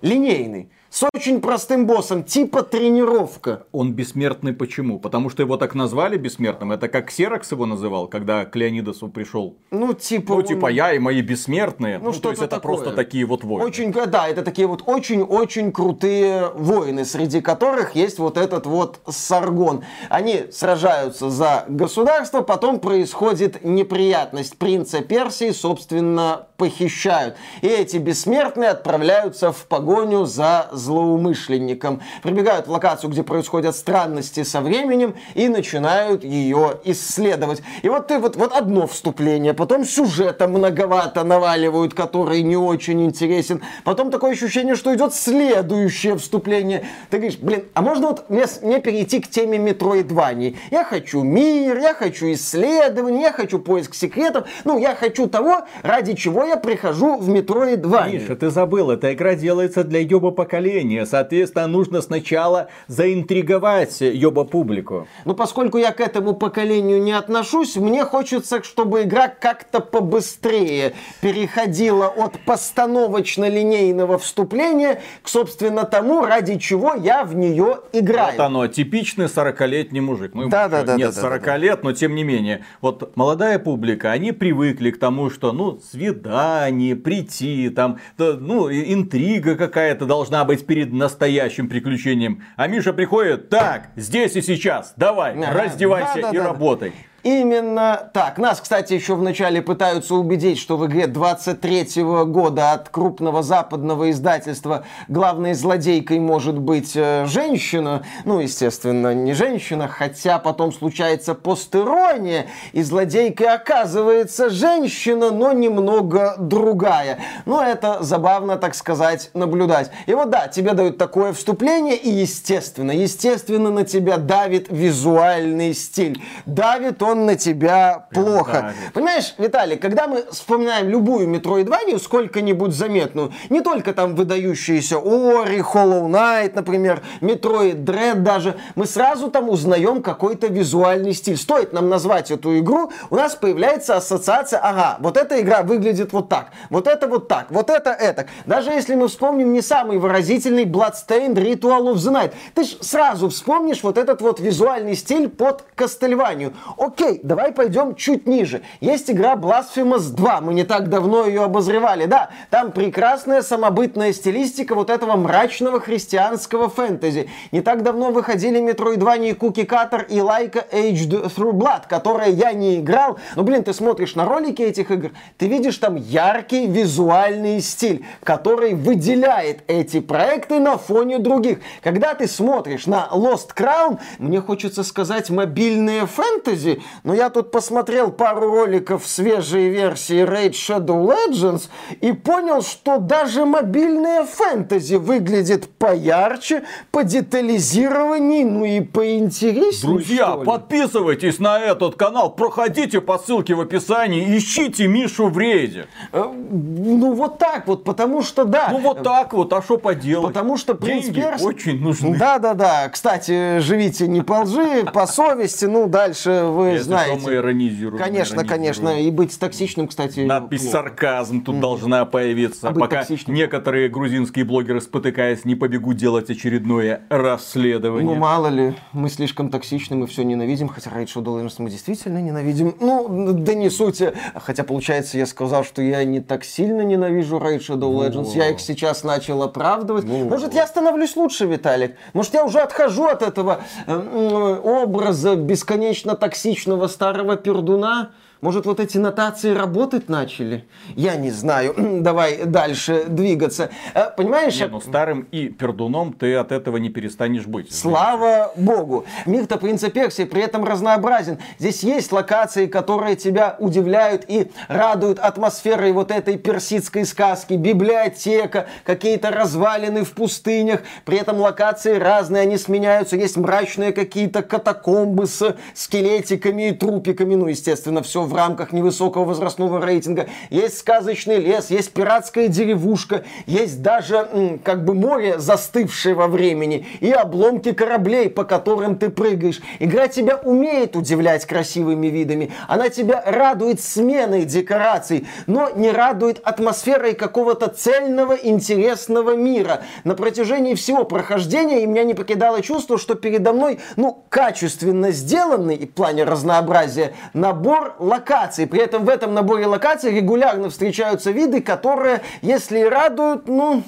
линейный, 0.00 0.70
с 0.94 1.04
очень 1.12 1.40
простым 1.40 1.86
боссом, 1.88 2.22
типа 2.22 2.62
тренировка. 2.62 3.64
Он 3.72 3.92
бессмертный 3.92 4.52
почему? 4.52 5.00
Потому 5.00 5.28
что 5.28 5.42
его 5.42 5.56
так 5.56 5.74
назвали 5.74 6.16
бессмертным. 6.16 6.70
Это 6.70 6.86
как 6.86 7.10
Серакс 7.10 7.50
его 7.50 7.66
называл, 7.66 8.06
когда 8.06 8.44
к 8.44 8.54
Леонидасу 8.54 9.08
пришел. 9.08 9.56
Ну, 9.72 9.92
типа... 9.92 10.34
Ну, 10.34 10.38
он- 10.38 10.44
типа 10.44 10.68
я 10.68 10.92
и 10.92 11.00
мои 11.00 11.20
бессмертные. 11.20 11.98
Ну, 11.98 12.04
то 12.04 12.12
что-то 12.12 12.28
есть 12.28 12.42
это 12.42 12.56
такое. 12.56 12.76
просто 12.76 12.92
такие 12.92 13.26
вот 13.26 13.42
войны. 13.42 13.64
Очень, 13.66 13.92
да, 13.92 14.28
это 14.28 14.42
такие 14.42 14.68
вот 14.68 14.84
очень-очень 14.86 15.72
крутые 15.72 16.50
воины, 16.54 17.04
среди 17.04 17.40
которых 17.40 17.96
есть 17.96 18.20
вот 18.20 18.38
этот 18.38 18.66
вот 18.66 19.00
Саргон. 19.08 19.82
Они 20.10 20.44
сражаются 20.52 21.28
за 21.28 21.64
государство, 21.66 22.42
потом 22.42 22.78
происходит 22.78 23.64
неприятность. 23.64 24.58
Принца 24.58 25.00
Персии, 25.00 25.50
собственно, 25.50 26.46
похищают. 26.56 27.34
И 27.62 27.66
эти 27.66 27.96
бессмертные 27.96 28.70
отправляются 28.70 29.50
в 29.50 29.66
погоню 29.66 30.24
за 30.24 30.68
злоумышленником. 30.84 32.00
Прибегают 32.22 32.66
в 32.66 32.70
локацию, 32.70 33.10
где 33.10 33.22
происходят 33.22 33.74
странности 33.74 34.42
со 34.44 34.60
временем 34.60 35.14
и 35.34 35.48
начинают 35.48 36.24
ее 36.24 36.78
исследовать. 36.84 37.62
И 37.82 37.88
вот 37.88 38.06
ты 38.08 38.18
вот, 38.18 38.36
вот 38.36 38.52
одно 38.52 38.86
вступление, 38.86 39.54
потом 39.54 39.84
сюжета 39.84 40.46
многовато 40.46 41.24
наваливают, 41.24 41.94
который 41.94 42.42
не 42.42 42.56
очень 42.56 43.04
интересен. 43.04 43.62
Потом 43.84 44.10
такое 44.10 44.32
ощущение, 44.32 44.74
что 44.74 44.94
идет 44.94 45.14
следующее 45.14 46.16
вступление. 46.16 46.86
Ты 47.10 47.18
говоришь, 47.18 47.38
блин, 47.38 47.64
а 47.74 47.82
можно 47.82 48.08
вот 48.08 48.28
мне, 48.28 48.44
мне 48.62 48.80
перейти 48.80 49.20
к 49.20 49.28
теме 49.28 49.58
Метроидвании? 49.58 50.56
Я 50.70 50.84
хочу 50.84 51.22
мир, 51.22 51.78
я 51.78 51.94
хочу 51.94 52.32
исследование, 52.32 53.22
я 53.22 53.32
хочу 53.32 53.58
поиск 53.58 53.94
секретов. 53.94 54.46
Ну, 54.64 54.78
я 54.78 54.94
хочу 54.94 55.28
того, 55.28 55.62
ради 55.82 56.14
чего 56.14 56.44
я 56.44 56.56
прихожу 56.56 57.16
в 57.16 57.28
Метроидванию. 57.28 58.20
Миша, 58.20 58.36
ты 58.36 58.50
забыл, 58.50 58.90
эта 58.90 59.12
игра 59.14 59.34
делается 59.34 59.84
для 59.84 60.00
ёба 60.00 60.30
поколения. 60.30 60.73
Соответственно, 61.06 61.66
нужно 61.66 62.02
сначала 62.02 62.68
заинтриговать 62.88 64.00
ёба 64.00 64.44
публику. 64.44 65.06
Но 65.24 65.34
поскольку 65.34 65.78
я 65.78 65.92
к 65.92 66.00
этому 66.00 66.34
поколению 66.34 67.02
не 67.02 67.12
отношусь, 67.12 67.76
мне 67.76 68.04
хочется, 68.04 68.62
чтобы 68.62 69.02
игра 69.02 69.28
как-то 69.28 69.80
побыстрее 69.80 70.94
переходила 71.20 72.06
от 72.06 72.38
постановочно-линейного 72.44 74.18
вступления 74.18 75.00
к, 75.22 75.28
собственно, 75.28 75.84
тому, 75.84 76.24
ради 76.24 76.58
чего 76.58 76.94
я 76.94 77.24
в 77.24 77.34
нее 77.34 77.78
играю. 77.92 78.32
Вот 78.36 78.40
оно, 78.44 78.66
типичный 78.66 79.26
40-летний 79.26 80.00
мужик. 80.00 80.34
Ну, 80.34 80.48
Да, 80.48 80.68
да, 80.68 80.82
да, 80.82 80.96
Нет, 80.96 81.10
да, 81.10 81.14
да, 81.14 81.20
40 81.20 81.42
да. 81.42 81.56
лет, 81.56 81.84
но 81.84 81.92
тем 81.92 82.14
не 82.14 82.24
менее. 82.24 82.64
Вот 82.80 83.16
молодая 83.16 83.58
публика, 83.58 84.12
они 84.12 84.32
привыкли 84.32 84.90
к 84.90 84.98
тому, 84.98 85.30
что, 85.30 85.52
ну, 85.52 85.80
свидание, 85.90 86.96
прийти, 86.96 87.68
там, 87.70 87.98
да, 88.18 88.34
ну, 88.38 88.70
интрига 88.70 89.56
какая-то 89.56 90.06
должна 90.06 90.44
быть 90.44 90.63
перед 90.66 90.92
настоящим 90.92 91.68
приключением. 91.68 92.42
А 92.56 92.66
Миша 92.66 92.92
приходит, 92.92 93.48
так, 93.48 93.90
здесь 93.96 94.36
и 94.36 94.42
сейчас, 94.42 94.94
давай, 94.96 95.34
раздевайся 95.34 96.30
и 96.32 96.38
работай. 96.38 96.92
Именно 97.24 98.10
так. 98.12 98.36
Нас, 98.36 98.60
кстати, 98.60 98.92
еще 98.92 99.14
вначале 99.14 99.62
пытаются 99.62 100.14
убедить, 100.14 100.58
что 100.58 100.76
в 100.76 100.84
игре 100.84 101.06
23 101.06 102.02
года 102.26 102.72
от 102.72 102.90
крупного 102.90 103.42
западного 103.42 104.10
издательства 104.10 104.84
главной 105.08 105.54
злодейкой 105.54 106.20
может 106.20 106.58
быть 106.58 106.92
э, 106.94 107.24
женщина. 107.24 108.04
Ну, 108.26 108.40
естественно, 108.40 109.14
не 109.14 109.32
женщина, 109.32 109.88
хотя 109.88 110.38
потом 110.38 110.70
случается 110.70 111.34
постерония, 111.34 112.44
и 112.72 112.82
злодейкой 112.82 113.46
оказывается 113.46 114.50
женщина, 114.50 115.30
но 115.30 115.52
немного 115.52 116.34
другая. 116.38 117.20
Но 117.46 117.62
это 117.62 118.02
забавно, 118.02 118.58
так 118.58 118.74
сказать, 118.74 119.30
наблюдать. 119.32 119.90
И 120.04 120.12
вот 120.12 120.28
да, 120.28 120.48
тебе 120.48 120.74
дают 120.74 120.98
такое 120.98 121.32
вступление, 121.32 121.96
и 121.96 122.10
естественно, 122.10 122.90
естественно 122.90 123.70
на 123.70 123.86
тебя 123.86 124.18
давит 124.18 124.66
визуальный 124.68 125.72
стиль. 125.72 126.22
Давит 126.44 127.02
он 127.02 127.13
на 127.14 127.36
тебя 127.36 128.06
плохо. 128.12 128.52
давит. 128.52 128.92
Понимаешь, 128.92 129.34
Виталий, 129.38 129.76
когда 129.76 130.06
мы 130.06 130.24
вспоминаем 130.30 130.88
любую 130.88 131.28
метроидванию, 131.28 131.98
сколько-нибудь 131.98 132.72
заметную, 132.74 133.32
не 133.50 133.60
только 133.60 133.92
там 133.92 134.14
выдающиеся 134.14 134.98
Ори, 134.98 135.58
Hollow 135.58 136.08
Knight, 136.08 136.52
например, 136.54 137.02
Metroid 137.20 137.84
Dread 137.84 138.16
даже, 138.16 138.56
мы 138.74 138.86
сразу 138.86 139.30
там 139.30 139.48
узнаем 139.48 140.02
какой-то 140.02 140.46
визуальный 140.48 141.12
стиль. 141.12 141.36
Стоит 141.36 141.72
нам 141.72 141.88
назвать 141.88 142.30
эту 142.30 142.58
игру, 142.58 142.90
у 143.10 143.16
нас 143.16 143.34
появляется 143.34 143.96
ассоциация, 143.96 144.58
ага, 144.58 144.96
вот 145.00 145.16
эта 145.16 145.40
игра 145.40 145.62
выглядит 145.62 146.12
вот 146.12 146.28
так, 146.28 146.50
вот 146.70 146.86
это 146.86 147.06
вот 147.06 147.28
так, 147.28 147.46
вот 147.50 147.70
это 147.70 147.90
это. 147.90 148.26
Даже 148.46 148.70
если 148.70 148.94
мы 148.94 149.08
вспомним 149.08 149.52
не 149.52 149.62
самый 149.62 149.98
выразительный 149.98 150.64
Bloodstained 150.64 151.34
Ritual 151.34 151.92
of 151.92 151.96
the 151.96 152.12
Night, 152.12 152.32
ты 152.54 152.64
ж 152.64 152.76
сразу 152.80 153.28
вспомнишь 153.28 153.82
вот 153.82 153.98
этот 153.98 154.20
вот 154.20 154.40
визуальный 154.40 154.94
стиль 154.94 155.28
под 155.28 155.64
Кастельванию. 155.74 156.52
Окей, 156.76 157.03
давай 157.22 157.52
пойдем 157.52 157.94
чуть 157.94 158.26
ниже. 158.26 158.62
Есть 158.80 159.10
игра 159.10 159.34
Blasphemous 159.34 160.10
2, 160.10 160.40
мы 160.40 160.54
не 160.54 160.64
так 160.64 160.88
давно 160.88 161.26
ее 161.26 161.44
обозревали, 161.44 162.06
да, 162.06 162.30
там 162.50 162.72
прекрасная 162.72 163.42
самобытная 163.42 164.12
стилистика 164.12 164.74
вот 164.74 164.90
этого 164.90 165.16
мрачного 165.16 165.80
христианского 165.80 166.68
фэнтези. 166.68 167.28
Не 167.52 167.60
так 167.60 167.82
давно 167.82 168.10
выходили 168.10 168.60
Metroidvania 168.60 169.36
Cookie 169.36 169.66
Cutter 169.66 170.06
и 170.08 170.18
Like 170.18 170.70
Aged 170.72 171.34
Through 171.34 171.52
Blood, 171.52 171.88
которые 171.88 172.32
я 172.32 172.52
не 172.52 172.80
играл, 172.80 173.18
но, 173.36 173.42
блин, 173.42 173.64
ты 173.64 173.72
смотришь 173.72 174.14
на 174.14 174.24
ролики 174.24 174.62
этих 174.62 174.90
игр, 174.90 175.10
ты 175.38 175.46
видишь 175.46 175.78
там 175.78 175.96
яркий 175.96 176.66
визуальный 176.66 177.60
стиль, 177.60 178.04
который 178.22 178.74
выделяет 178.74 179.62
эти 179.66 180.00
проекты 180.00 180.58
на 180.60 180.78
фоне 180.78 181.18
других. 181.18 181.58
Когда 181.82 182.14
ты 182.14 182.26
смотришь 182.26 182.86
на 182.86 183.08
Lost 183.12 183.54
Crown, 183.56 183.98
мне 184.18 184.40
хочется 184.40 184.82
сказать 184.82 185.30
мобильные 185.30 186.06
фэнтези, 186.06 186.82
но 187.02 187.14
я 187.14 187.30
тут 187.30 187.50
посмотрел 187.50 188.10
пару 188.10 188.50
роликов 188.50 189.06
свежей 189.06 189.68
версии 189.68 190.22
Raid 190.24 190.52
Shadow 190.52 191.04
Legends 191.04 191.68
и 192.00 192.12
понял, 192.12 192.62
что 192.62 192.98
даже 192.98 193.44
мобильная 193.44 194.24
фэнтези 194.24 194.96
выглядит 194.96 195.68
поярче, 195.78 196.64
по 196.90 197.02
детализированней, 197.02 198.44
ну 198.44 198.64
и 198.64 198.80
поинтереснее. 198.80 199.94
Друзья, 199.94 200.36
подписывайтесь 200.36 201.38
на 201.38 201.58
этот 201.58 201.96
канал, 201.96 202.30
проходите 202.34 203.00
по 203.00 203.18
ссылке 203.18 203.54
в 203.54 203.60
описании, 203.60 204.36
ищите 204.36 204.86
Мишу 204.86 205.28
в 205.28 205.38
рейде. 205.38 205.86
Э, 206.12 206.24
ну 206.24 207.12
вот 207.14 207.38
так 207.38 207.66
вот, 207.66 207.84
потому 207.84 208.22
что 208.22 208.44
да. 208.44 208.68
Ну 208.70 208.78
вот 208.78 209.02
так 209.02 209.32
вот, 209.32 209.52
а 209.52 209.62
что 209.62 209.78
поделать? 209.78 210.28
Потому 210.28 210.56
что 210.56 210.74
принц 210.74 211.04
Деньги 211.04 211.20
Перс... 211.20 211.42
очень 211.42 211.80
нужны. 211.80 212.16
Да, 212.16 212.38
да, 212.38 212.54
да. 212.54 212.88
Кстати, 212.88 213.58
живите 213.58 214.06
не 214.06 214.22
по 214.22 214.42
лжи, 214.42 214.84
по 214.92 215.06
совести. 215.06 215.64
Ну, 215.66 215.86
дальше 215.86 216.44
вы 216.44 216.73
Если 216.74 216.86
знаете. 216.88 217.18
что, 217.20 217.28
мы 217.30 217.34
иронизируем. 217.36 218.02
Конечно, 218.02 218.34
иронизируем. 218.36 218.48
конечно. 218.48 219.00
И 219.00 219.10
быть 219.10 219.38
токсичным, 219.38 219.88
кстати, 219.88 220.20
Надпись 220.20 220.60
плохо. 220.62 220.72
сарказм 220.72 221.42
тут 221.42 221.60
должна 221.60 222.04
появиться. 222.04 222.68
А 222.68 222.72
Пока 222.74 223.04
некоторые 223.26 223.88
грузинские 223.88 224.44
блогеры, 224.44 224.80
спотыкаясь, 224.80 225.44
не 225.44 225.54
побегут 225.54 225.96
делать 225.96 226.30
очередное 226.30 227.02
расследование. 227.08 228.14
Ну, 228.14 228.14
мало 228.14 228.48
ли, 228.48 228.74
мы 228.92 229.08
слишком 229.10 229.50
токсичны, 229.50 229.96
мы 229.96 230.06
все 230.06 230.22
ненавидим, 230.22 230.68
хотя 230.68 230.90
Shadow 230.90 231.42
Legends 231.42 231.54
мы 231.58 231.70
действительно 231.70 232.18
ненавидим. 232.20 232.74
Ну, 232.80 233.32
да 233.32 233.54
не 233.54 233.70
суть. 233.70 234.02
Хотя, 234.34 234.64
получается, 234.64 235.18
я 235.18 235.26
сказал, 235.26 235.64
что 235.64 235.82
я 235.82 236.04
не 236.04 236.20
так 236.20 236.44
сильно 236.44 236.82
ненавижу 236.82 237.38
Shadow 237.38 237.90
Legends. 237.92 238.32
Я 238.34 238.50
их 238.50 238.60
сейчас 238.60 239.04
начал 239.04 239.42
оправдывать. 239.42 240.04
Может, 240.04 240.54
я 240.54 240.66
становлюсь 240.66 241.16
лучше, 241.16 241.46
Виталик? 241.46 241.96
Может, 242.12 242.34
я 242.34 242.44
уже 242.44 242.60
отхожу 242.60 243.04
от 243.06 243.22
этого 243.22 243.60
э, 243.86 243.92
м, 243.92 244.64
образа 244.64 245.36
бесконечно 245.36 246.14
токсичного 246.14 246.63
старого 246.88 247.36
пердуна? 247.36 248.10
Может, 248.40 248.66
вот 248.66 248.78
эти 248.80 248.98
нотации 248.98 249.54
работать 249.54 250.08
начали? 250.08 250.64
Я 250.96 251.16
не 251.16 251.30
знаю. 251.30 251.74
Давай 252.02 252.44
дальше 252.44 253.04
двигаться. 253.08 253.70
Э, 253.94 254.10
Понимаешь, 254.16 254.58
Не, 254.60 254.66
ну 254.66 254.80
старым 254.80 255.26
и 255.30 255.48
пердуном 255.48 256.12
ты 256.12 256.34
от 256.34 256.52
этого 256.52 256.76
не 256.76 256.90
перестанешь 256.90 257.46
быть. 257.46 257.72
Слава 257.72 258.52
богу. 258.56 259.06
Мир-то 259.24 259.56
принца 259.56 259.88
Персии 259.90 260.24
при 260.24 260.42
этом 260.42 260.64
разнообразен. 260.64 261.38
Здесь 261.58 261.82
есть 261.82 262.12
локации, 262.12 262.66
которые 262.66 263.16
тебя 263.16 263.56
удивляют 263.58 264.24
и 264.28 264.50
радуют 264.68 265.18
атмосферой 265.18 265.92
вот 265.92 266.10
этой 266.10 266.36
персидской 266.36 267.06
сказки. 267.06 267.54
Библиотека, 267.54 268.66
какие-то 268.84 269.30
развалины 269.30 270.04
в 270.04 270.12
пустынях. 270.12 270.82
При 271.04 271.18
этом 271.18 271.38
локации 271.40 271.94
разные, 271.94 272.42
они 272.42 272.58
сменяются. 272.58 273.16
Есть 273.16 273.36
мрачные 273.36 273.92
какие-то 273.92 274.42
катакомбы 274.42 275.26
с 275.26 275.56
скелетиками 275.74 276.68
и 276.68 276.72
трупиками. 276.72 277.34
Ну, 277.34 277.46
естественно, 277.46 278.02
все 278.02 278.23
в 278.24 278.34
рамках 278.34 278.72
невысокого 278.72 279.24
возрастного 279.24 279.84
рейтинга. 279.84 280.28
Есть 280.50 280.78
сказочный 280.78 281.38
лес, 281.38 281.70
есть 281.70 281.92
пиратская 281.92 282.48
деревушка, 282.48 283.24
есть 283.46 283.82
даже 283.82 284.60
как 284.64 284.84
бы 284.84 284.94
море, 284.94 285.38
застывшее 285.38 286.14
во 286.14 286.28
времени, 286.28 286.86
и 287.00 287.10
обломки 287.10 287.72
кораблей, 287.72 288.28
по 288.28 288.44
которым 288.44 288.96
ты 288.96 289.10
прыгаешь. 289.10 289.60
Игра 289.78 290.08
тебя 290.08 290.36
умеет 290.36 290.96
удивлять 290.96 291.46
красивыми 291.46 292.08
видами. 292.08 292.52
Она 292.68 292.88
тебя 292.88 293.22
радует 293.24 293.80
сменой 293.80 294.44
декораций, 294.44 295.26
но 295.46 295.70
не 295.70 295.90
радует 295.90 296.40
атмосферой 296.44 297.14
какого-то 297.14 297.68
цельного, 297.68 298.34
интересного 298.34 299.36
мира. 299.36 299.82
На 300.04 300.14
протяжении 300.14 300.74
всего 300.74 301.04
прохождения 301.04 301.82
и 301.82 301.86
меня 301.86 302.04
не 302.04 302.14
покидало 302.14 302.62
чувство, 302.62 302.98
что 302.98 303.14
передо 303.14 303.52
мной, 303.52 303.80
ну, 303.96 304.24
качественно 304.28 305.10
сделанный 305.10 305.86
в 305.86 305.92
плане 305.92 306.24
разнообразия 306.24 307.14
набор 307.32 307.94
локаций. 308.14 308.66
При 308.66 308.80
этом 308.80 309.04
в 309.04 309.08
этом 309.08 309.34
наборе 309.34 309.66
локаций 309.66 310.14
регулярно 310.14 310.70
встречаются 310.70 311.30
виды, 311.30 311.60
которые, 311.60 312.22
если 312.42 312.80
и 312.80 312.84
радуют, 312.84 313.48
ну, 313.48 313.82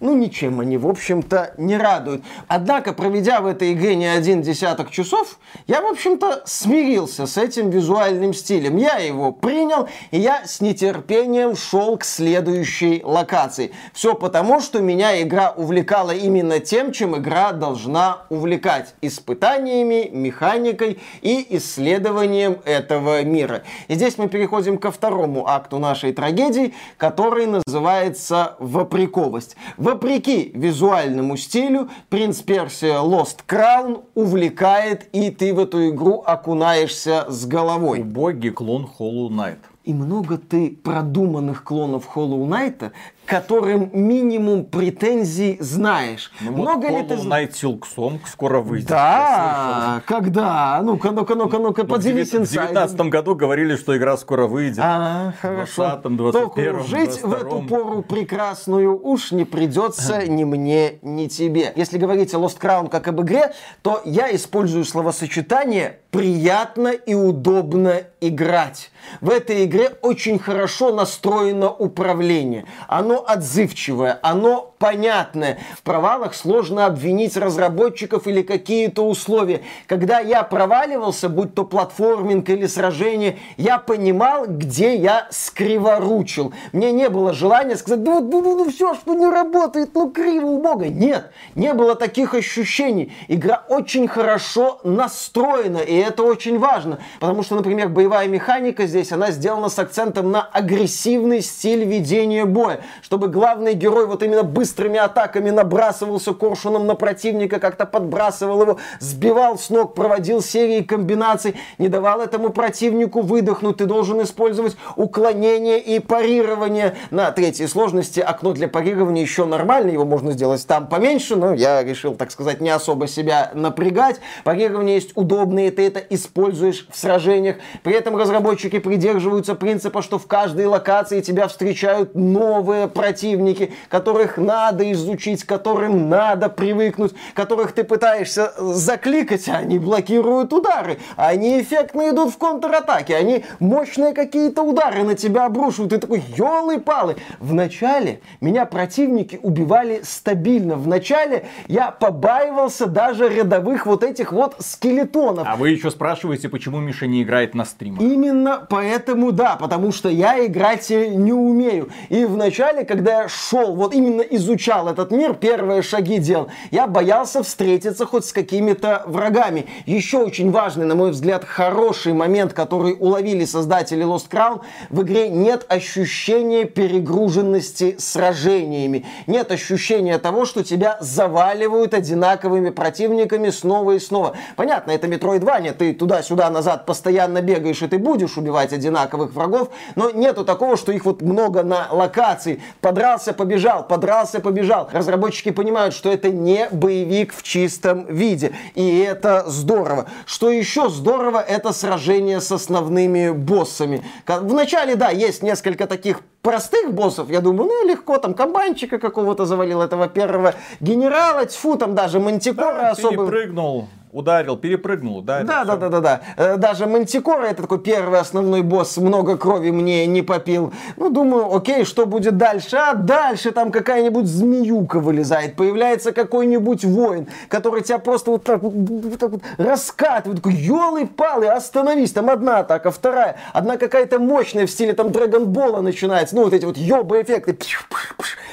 ну, 0.00 0.16
ничем 0.16 0.60
они, 0.60 0.76
в 0.76 0.86
общем-то, 0.86 1.54
не 1.58 1.76
радуют. 1.76 2.22
Однако, 2.48 2.92
проведя 2.92 3.40
в 3.40 3.46
этой 3.46 3.72
игре 3.72 3.94
не 3.96 4.06
один 4.06 4.42
десяток 4.42 4.90
часов, 4.90 5.38
я, 5.66 5.80
в 5.80 5.86
общем-то, 5.86 6.42
смирился 6.46 7.26
с 7.26 7.36
этим 7.36 7.70
визуальным 7.70 8.34
стилем. 8.34 8.76
Я 8.76 8.96
его 8.96 9.32
принял, 9.32 9.88
и 10.10 10.18
я 10.18 10.46
с 10.46 10.60
нетерпением 10.60 11.56
шел 11.56 11.96
к 11.96 12.04
следующей 12.04 13.02
локации. 13.04 13.72
Все 13.92 14.14
потому, 14.14 14.60
что 14.60 14.80
меня 14.80 15.20
игра 15.22 15.52
увлекала 15.56 16.12
именно 16.12 16.60
тем, 16.60 16.92
чем 16.92 17.16
игра 17.16 17.52
должна 17.52 18.22
увлекать. 18.28 18.94
Испытаниями, 19.00 20.08
механикой 20.12 21.00
и 21.22 21.46
исследованием 21.56 22.58
этого 22.64 23.22
мира. 23.22 23.62
И 23.88 23.94
здесь 23.94 24.18
мы 24.18 24.28
переходим 24.28 24.78
ко 24.78 24.90
второму 24.90 25.48
акту 25.48 25.78
нашей 25.78 26.12
трагедии, 26.12 26.74
который 26.96 27.46
называется 27.46 28.56
«Вопрековость». 28.58 29.56
Вопреки 29.76 30.52
визуальному 30.54 31.36
стилю, 31.36 31.88
принц 32.08 32.40
Персия 32.42 32.98
Lost 32.98 33.40
Crown 33.48 34.04
увлекает, 34.14 35.08
и 35.12 35.30
ты 35.30 35.52
в 35.52 35.58
эту 35.58 35.88
игру 35.90 36.22
окунаешься 36.24 37.26
с 37.28 37.44
головой. 37.46 38.00
Убогий 38.00 38.50
клон 38.50 38.88
Hollow 38.98 39.28
Knight. 39.28 39.58
И 39.84 39.92
много 39.92 40.38
ты 40.38 40.70
продуманных 40.82 41.62
клонов 41.64 42.08
Hollow 42.14 42.46
Knight, 42.46 42.92
которым 43.26 43.90
минимум 43.92 44.64
претензий 44.64 45.56
знаешь. 45.60 46.30
Ну, 46.40 46.52
много 46.52 46.86
вот 46.86 47.02
ли 47.02 47.08
ты? 47.08 47.14
Knight 47.14 47.52
Silksong 47.52 48.20
скоро 48.26 48.60
выйдет. 48.60 48.88
Да, 48.88 50.02
когда? 50.06 50.80
Ну-ка, 50.82 51.10
ну-ка, 51.10 51.34
ну-ка, 51.34 51.58
ну-ка. 51.58 51.84
В 51.84 51.86
поделись 51.86 52.30
девят- 52.30 52.40
В 52.40 52.42
инсайдом. 52.42 52.74
2019 52.74 53.00
году 53.10 53.34
говорили, 53.34 53.76
что 53.76 53.96
игра 53.96 54.16
скоро 54.16 54.46
выйдет. 54.46 54.78
А, 54.82 55.32
хорошо. 55.40 55.82
20-м, 55.84 56.16
21-м, 56.16 56.32
Только 56.32 56.80
жить 56.84 57.22
в 57.22 57.32
эту 57.32 57.46
22-м. 57.58 57.68
пору 57.68 58.02
прекрасную 58.02 59.00
уж 59.02 59.32
не 59.32 59.44
придется 59.44 60.26
ни 60.26 60.44
мне, 60.44 60.98
ни 61.02 61.26
тебе. 61.26 61.72
Если 61.76 61.98
говорить 61.98 62.34
о 62.34 62.38
Lost 62.38 62.58
Crown 62.60 62.88
как 62.88 63.08
об 63.08 63.20
игре, 63.22 63.52
то 63.82 64.00
я 64.04 64.34
использую 64.34 64.84
словосочетание 64.84 65.98
«приятно 66.10 66.88
и 66.88 67.14
удобно 67.14 68.02
играть». 68.20 68.90
В 69.20 69.30
этой 69.30 69.64
игре 69.64 69.90
очень 70.02 70.38
хорошо 70.38 70.94
настроено 70.94 71.70
управление. 71.70 72.64
Оно 72.88 73.13
отзывчивое, 73.20 74.18
оно 74.22 74.74
понятное. 74.78 75.58
В 75.78 75.82
провалах 75.82 76.34
сложно 76.34 76.86
обвинить 76.86 77.36
разработчиков 77.36 78.26
или 78.26 78.42
какие-то 78.42 79.06
условия. 79.06 79.62
Когда 79.86 80.20
я 80.20 80.42
проваливался, 80.42 81.28
будь 81.28 81.54
то 81.54 81.64
платформинг 81.64 82.48
или 82.50 82.66
сражение, 82.66 83.38
я 83.56 83.78
понимал, 83.78 84.46
где 84.46 84.96
я 84.96 85.28
скриворучил. 85.30 86.52
Мне 86.72 86.92
не 86.92 87.08
было 87.08 87.32
желания 87.32 87.76
сказать, 87.76 88.02
да 88.02 88.14
вот, 88.14 88.24
ну, 88.24 88.42
ну, 88.42 88.64
ну 88.64 88.70
все, 88.70 88.94
что 88.94 89.14
не 89.14 89.26
работает, 89.26 89.90
ну 89.94 90.10
криво 90.10 90.46
у. 90.46 90.64
Нет, 90.64 91.30
не 91.54 91.72
было 91.74 91.94
таких 91.94 92.34
ощущений. 92.34 93.12
Игра 93.28 93.64
очень 93.68 94.08
хорошо 94.08 94.80
настроена, 94.82 95.78
и 95.78 95.94
это 95.94 96.22
очень 96.22 96.58
важно. 96.58 96.98
Потому 97.20 97.42
что, 97.42 97.54
например, 97.54 97.88
боевая 97.88 98.26
механика 98.28 98.86
здесь, 98.86 99.12
она 99.12 99.30
сделана 99.30 99.68
с 99.68 99.78
акцентом 99.78 100.30
на 100.30 100.42
агрессивный 100.42 101.42
стиль 101.42 101.84
ведения 101.84 102.44
боя. 102.44 102.80
Чтобы 103.04 103.28
главный 103.28 103.74
герой 103.74 104.06
вот 104.06 104.22
именно 104.22 104.44
быстрыми 104.44 104.98
атаками 104.98 105.50
набрасывался 105.50 106.32
коршуном 106.32 106.86
на 106.86 106.94
противника, 106.94 107.60
как-то 107.60 107.84
подбрасывал 107.84 108.62
его, 108.62 108.78
сбивал 108.98 109.58
с 109.58 109.68
ног, 109.68 109.94
проводил 109.94 110.40
серии 110.40 110.80
комбинаций, 110.80 111.54
не 111.76 111.88
давал 111.88 112.22
этому 112.22 112.48
противнику 112.48 113.20
выдохнуть. 113.20 113.76
Ты 113.76 113.84
должен 113.84 114.22
использовать 114.22 114.78
уклонение 114.96 115.80
и 115.80 115.98
парирование. 115.98 116.96
На 117.10 117.30
третьей 117.30 117.66
сложности 117.66 118.20
окно 118.20 118.52
для 118.52 118.68
парирования 118.68 119.20
еще 119.20 119.44
нормально, 119.44 119.90
его 119.90 120.06
можно 120.06 120.32
сделать 120.32 120.66
там 120.66 120.86
поменьше, 120.86 121.36
но 121.36 121.52
я 121.52 121.84
решил, 121.84 122.14
так 122.14 122.30
сказать, 122.30 122.62
не 122.62 122.70
особо 122.70 123.06
себя 123.06 123.50
напрягать. 123.52 124.18
Парирование 124.44 124.94
есть 124.94 125.10
удобное, 125.14 125.70
ты 125.70 125.86
это 125.86 126.00
используешь 126.00 126.86
в 126.90 126.96
сражениях. 126.96 127.56
При 127.82 127.92
этом 127.92 128.16
разработчики 128.16 128.78
придерживаются 128.78 129.54
принципа, 129.54 130.00
что 130.00 130.18
в 130.18 130.26
каждой 130.26 130.64
локации 130.64 131.20
тебя 131.20 131.48
встречают 131.48 132.14
новые 132.14 132.88
противники, 132.94 133.72
которых 133.88 134.38
надо 134.38 134.90
изучить, 134.92 135.44
которым 135.44 136.08
надо 136.08 136.48
привыкнуть, 136.48 137.12
которых 137.34 137.72
ты 137.72 137.84
пытаешься 137.84 138.52
закликать, 138.58 139.48
а 139.48 139.58
они 139.58 139.78
блокируют 139.78 140.52
удары, 140.52 140.98
они 141.16 141.60
эффектно 141.60 142.10
идут 142.10 142.32
в 142.32 142.38
контратаке, 142.38 143.16
они 143.16 143.44
мощные 143.58 144.14
какие-то 144.14 144.62
удары 144.62 145.02
на 145.02 145.14
тебя 145.14 145.46
обрушивают, 145.46 145.92
ты 145.92 145.98
такой, 145.98 146.22
елы-палы. 146.36 147.16
Вначале 147.40 148.20
меня 148.40 148.64
противники 148.64 149.38
убивали 149.42 150.00
стабильно, 150.02 150.76
вначале 150.76 151.46
я 151.66 151.90
побаивался 151.90 152.86
даже 152.86 153.28
рядовых 153.28 153.86
вот 153.86 154.04
этих 154.04 154.32
вот 154.32 154.56
скелетонов. 154.60 155.46
А 155.48 155.56
вы 155.56 155.70
еще 155.70 155.90
спрашиваете, 155.90 156.48
почему 156.48 156.78
Миша 156.78 157.06
не 157.06 157.22
играет 157.22 157.54
на 157.54 157.64
стримах. 157.64 158.00
Именно 158.00 158.66
поэтому 158.68 159.32
да, 159.32 159.56
потому 159.56 159.92
что 159.92 160.08
я 160.08 160.44
играть 160.46 160.90
не 160.90 161.32
умею. 161.32 161.90
И 162.08 162.24
вначале, 162.24 162.83
когда 162.84 163.22
я 163.22 163.28
шел, 163.28 163.74
вот 163.74 163.94
именно 163.94 164.22
изучал 164.22 164.88
этот 164.88 165.10
мир, 165.10 165.34
первые 165.34 165.82
шаги 165.82 166.18
делал, 166.18 166.48
я 166.70 166.86
боялся 166.86 167.42
встретиться 167.42 168.06
хоть 168.06 168.24
с 168.24 168.32
какими-то 168.32 169.02
врагами. 169.06 169.66
Еще 169.86 170.18
очень 170.18 170.50
важный, 170.50 170.86
на 170.86 170.94
мой 170.94 171.10
взгляд, 171.10 171.44
хороший 171.44 172.12
момент, 172.12 172.52
который 172.52 172.96
уловили 172.98 173.44
создатели 173.44 174.04
Lost 174.04 174.28
Crown, 174.30 174.60
в 174.90 175.02
игре 175.02 175.28
нет 175.28 175.66
ощущения 175.68 176.64
перегруженности 176.64 177.96
сражениями. 177.98 179.06
Нет 179.26 179.50
ощущения 179.50 180.18
того, 180.18 180.44
что 180.44 180.62
тебя 180.62 180.96
заваливают 181.00 181.94
одинаковыми 181.94 182.70
противниками 182.70 183.50
снова 183.50 183.92
и 183.92 183.98
снова. 183.98 184.36
Понятно, 184.56 184.90
это 184.90 185.06
Metroidvania, 185.06 185.72
ты 185.72 185.92
туда-сюда 185.92 186.50
назад 186.50 186.86
постоянно 186.86 187.40
бегаешь, 187.40 187.82
и 187.82 187.88
ты 187.88 187.98
будешь 187.98 188.36
убивать 188.36 188.72
одинаковых 188.72 189.32
врагов, 189.32 189.70
но 189.94 190.10
нету 190.10 190.44
такого, 190.44 190.76
что 190.76 190.92
их 190.92 191.04
вот 191.04 191.22
много 191.22 191.62
на 191.62 191.88
локации. 191.90 192.62
Подрался, 192.80 193.32
побежал, 193.32 193.86
подрался, 193.86 194.40
побежал. 194.40 194.88
Разработчики 194.92 195.50
понимают, 195.50 195.94
что 195.94 196.10
это 196.10 196.28
не 196.30 196.68
боевик 196.70 197.34
в 197.34 197.42
чистом 197.42 198.06
виде, 198.06 198.52
и 198.74 198.98
это 198.98 199.44
здорово. 199.46 200.06
Что 200.26 200.50
еще 200.50 200.88
здорово, 200.88 201.40
это 201.40 201.72
сражение 201.72 202.40
с 202.40 202.52
основными 202.52 203.30
боссами. 203.30 204.04
Вначале, 204.26 204.96
да, 204.96 205.10
есть 205.10 205.42
несколько 205.42 205.86
таких 205.86 206.20
простых 206.42 206.92
боссов, 206.92 207.30
я 207.30 207.40
думаю, 207.40 207.70
ну 207.70 207.88
легко, 207.88 208.18
там 208.18 208.34
комбайнчика 208.34 208.98
какого-то 208.98 209.46
завалил, 209.46 209.80
этого 209.80 210.08
первого 210.08 210.54
генерала, 210.80 211.46
тьфу, 211.46 211.76
там 211.76 211.94
даже 211.94 212.20
мантикора 212.20 212.82
да, 212.82 212.90
особо... 212.90 213.26
прыгнул 213.26 213.88
ударил, 214.14 214.56
перепрыгнул, 214.56 215.22
да? 215.22 215.42
Да, 215.42 215.64
да, 215.64 215.76
да, 215.76 215.88
да, 215.88 216.00
да. 216.00 216.20
Э, 216.36 216.56
даже 216.56 216.86
Мантикора, 216.86 217.46
это 217.46 217.62
такой 217.62 217.80
первый 217.80 218.20
основной 218.20 218.62
босс, 218.62 218.96
много 218.96 219.36
крови 219.36 219.70
мне 219.70 220.06
не 220.06 220.22
попил. 220.22 220.72
Ну, 220.96 221.10
думаю, 221.10 221.52
окей, 221.54 221.84
что 221.84 222.06
будет 222.06 222.36
дальше? 222.36 222.76
А 222.76 222.94
дальше 222.94 223.50
там 223.50 223.72
какая-нибудь 223.72 224.26
змеюка 224.26 225.00
вылезает, 225.00 225.56
появляется 225.56 226.12
какой-нибудь 226.12 226.84
воин, 226.84 227.26
который 227.48 227.82
тебя 227.82 227.98
просто 227.98 228.30
вот 228.30 228.44
так 228.44 228.62
вот, 228.62 229.18
так 229.18 229.30
вот 229.32 229.42
раскатывает, 229.58 230.40
такой, 230.42 230.54
елы-палы, 230.54 231.48
остановись, 231.48 232.12
там 232.12 232.30
одна 232.30 232.60
атака, 232.60 232.92
вторая, 232.92 233.36
одна 233.52 233.76
какая-то 233.76 234.20
мощная 234.20 234.68
в 234.68 234.70
стиле 234.70 234.92
там 234.92 235.10
Драгонбола 235.10 235.80
начинается, 235.80 236.36
ну, 236.36 236.44
вот 236.44 236.52
эти 236.52 236.64
вот 236.64 236.76
ёбы-эффекты, 236.76 237.58